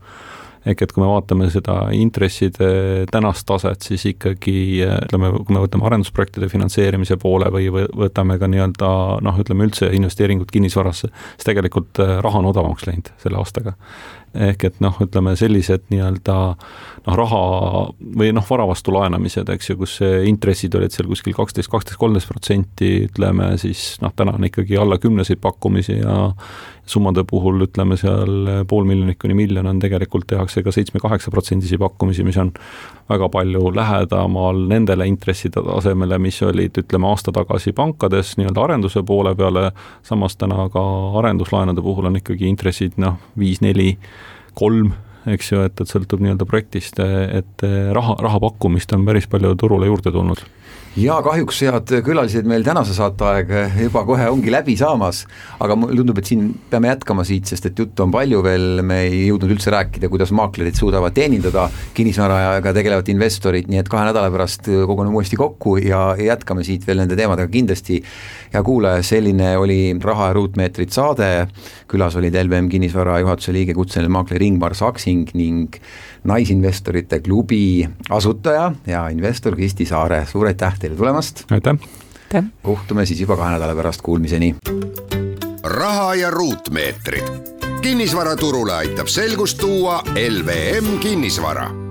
ehk 0.68 0.84
et 0.84 0.94
kui 0.94 1.04
me 1.04 1.10
vaatame 1.10 1.50
seda 1.54 1.78
intresside 1.96 2.70
tänast 3.12 3.48
taset, 3.50 3.86
siis 3.88 4.06
ikkagi 4.12 4.58
ütleme, 4.84 5.32
kui 5.40 5.56
me 5.56 5.64
võtame 5.64 5.88
arendusprojektide 5.90 6.50
finantseerimise 6.52 7.18
poole 7.22 7.50
või 7.54 7.70
võtame 7.72 8.38
ka 8.42 8.50
nii-öelda 8.52 8.92
noh, 9.26 9.42
ütleme 9.44 9.68
üldse 9.68 9.92
investeeringud 9.98 10.52
kinnisvarasse, 10.54 11.12
siis 11.36 11.50
tegelikult 11.50 12.04
äh, 12.04 12.18
raha 12.24 12.44
on 12.44 12.52
odavamaks 12.52 12.88
läinud 12.90 13.12
selle 13.24 13.42
aastaga 13.42 13.78
ehk 14.36 14.68
et 14.68 14.80
noh, 14.84 14.96
ütleme 15.04 15.34
sellised 15.40 15.88
nii-öelda 15.92 16.36
noh, 17.08 17.16
raha 17.18 17.42
või 18.20 18.32
noh, 18.36 18.46
vara 18.50 18.68
vastu 18.70 18.94
laenamised, 18.96 19.50
eks 19.54 19.72
ju, 19.72 19.78
kus 19.80 19.98
intressid 20.04 20.76
olid 20.78 20.94
seal 20.94 21.10
kuskil 21.10 21.36
kaksteist, 21.38 21.72
kaksteist, 21.72 22.00
kolmteist 22.02 22.30
protsenti, 22.32 22.92
ütleme 23.08 23.54
siis 23.62 23.96
noh, 24.04 24.14
täna 24.16 24.36
on 24.38 24.48
ikkagi 24.50 24.78
alla 24.80 25.00
kümneseid 25.02 25.42
pakkumisi 25.44 26.02
ja 26.02 26.18
summade 26.88 27.24
puhul 27.28 27.66
ütleme 27.68 27.98
seal 28.00 28.64
pool 28.70 28.88
miljonit 28.88 29.20
kuni 29.22 29.36
miljon 29.38 29.68
on 29.68 29.80
tegelikult 29.84 30.28
tehakse 30.30 30.64
ka 30.64 30.74
seitsme-kaheksa 30.76 31.34
protsendisi 31.34 31.80
pakkumisi, 31.82 32.26
mis 32.28 32.40
on 32.42 32.54
väga 33.10 33.30
palju 33.32 33.72
lähedamal 33.76 34.62
nendele 34.70 35.08
intresside 35.08 35.64
tasemele, 35.64 36.20
mis 36.20 36.42
olid, 36.44 36.78
ütleme 36.84 37.10
aasta 37.10 37.32
tagasi 37.36 37.74
pankades 37.78 38.36
nii-öelda 38.40 38.64
arenduse 38.64 39.04
poole 39.08 39.36
peale, 39.36 39.72
samas 40.04 40.38
täna 40.38 40.68
ka 40.74 40.84
arenduslaenude 41.22 41.84
puhul 41.84 42.10
on 42.12 42.20
ikkagi 42.20 42.50
intressid 42.52 43.00
noh, 43.02 43.20
viis-neli 43.40 43.94
kolm, 44.58 44.94
eks 45.28 45.52
ju, 45.52 45.64
et, 45.68 45.80
et 45.82 45.92
sõltub 45.92 46.24
nii-öelda 46.24 46.48
projektist, 46.50 47.00
et 47.00 47.68
raha, 47.96 48.20
raha 48.24 48.44
pakkumist 48.44 48.94
on 48.96 49.08
päris 49.08 49.28
palju 49.32 49.56
turule 49.60 49.90
juurde 49.90 50.12
tulnud 50.12 50.44
ja 50.98 51.18
kahjuks, 51.22 51.60
head 51.62 51.92
külalised, 52.06 52.48
meil 52.50 52.64
tänase 52.66 52.96
saateaeg 52.98 53.52
juba 53.84 54.02
kohe 54.08 54.26
ongi 54.32 54.50
läbi 54.50 54.74
saamas, 54.80 55.24
aga 55.62 55.76
mulle 55.78 56.00
tundub, 56.00 56.18
et 56.18 56.30
siin 56.32 56.48
peame 56.72 56.90
jätkama 56.90 57.26
siit, 57.28 57.46
sest 57.50 57.68
et 57.70 57.78
juttu 57.78 58.06
on 58.06 58.14
palju 58.14 58.40
veel, 58.46 58.82
me 58.88 59.04
ei 59.06 59.28
jõudnud 59.28 59.54
üldse 59.54 59.74
rääkida, 59.74 60.10
kuidas 60.10 60.34
maaklerid 60.34 60.78
suudavad 60.80 61.14
teenindada 61.14 61.68
kinnisvaraga 61.98 62.74
tegelevat 62.74 63.12
investorit, 63.14 63.70
nii 63.70 63.84
et 63.84 63.92
kahe 63.94 64.08
nädala 64.10 64.32
pärast 64.34 64.66
koguneme 64.66 65.20
uuesti 65.20 65.38
kokku 65.38 65.76
ja 65.84 66.02
jätkame 66.18 66.66
siit 66.66 66.88
veel 66.88 67.04
nende 67.04 67.20
teemadega 67.20 67.52
kindlasti. 67.54 68.02
hea 68.54 68.64
kuulaja, 68.64 69.04
selline 69.04 69.58
oli 69.58 69.94
Raha 70.02 70.32
ja 70.32 70.34
ruutmeetrid 70.34 70.90
saade, 70.96 71.48
külas 71.88 72.16
olid 72.18 72.34
LVM 72.42 72.72
kinnisvara 72.74 73.20
juhatuse 73.20 73.54
liige, 73.54 73.78
kutseline 73.78 74.10
maakler 74.10 74.42
Ingmar 74.42 74.74
Saksing 74.76 75.30
ning 75.34 75.78
Naisinvestorite 76.28 77.20
klubi 77.20 77.88
asutaja 78.10 78.72
ja 78.88 79.08
investor 79.14 79.56
Kristi 79.56 79.86
Saare, 79.86 80.26
suur 80.26 80.48
aitäh 80.50 80.80
teile 80.88 80.98
tulemast! 80.98 81.44
aitäh! 81.52 81.78
kohtume 82.64 83.06
siis 83.06 83.20
juba 83.22 83.38
kahe 83.38 83.56
nädala 83.56 83.76
pärast, 83.76 84.02
kuulmiseni! 84.02 84.56
raha 85.64 86.16
ja 86.16 86.32
ruutmeetrid. 86.32 87.28
kinnisvaraturule 87.82 88.74
aitab 88.74 89.08
selgust 89.08 89.58
tuua 89.58 90.04
LVM 90.30 90.98
kinnisvara 91.00 91.87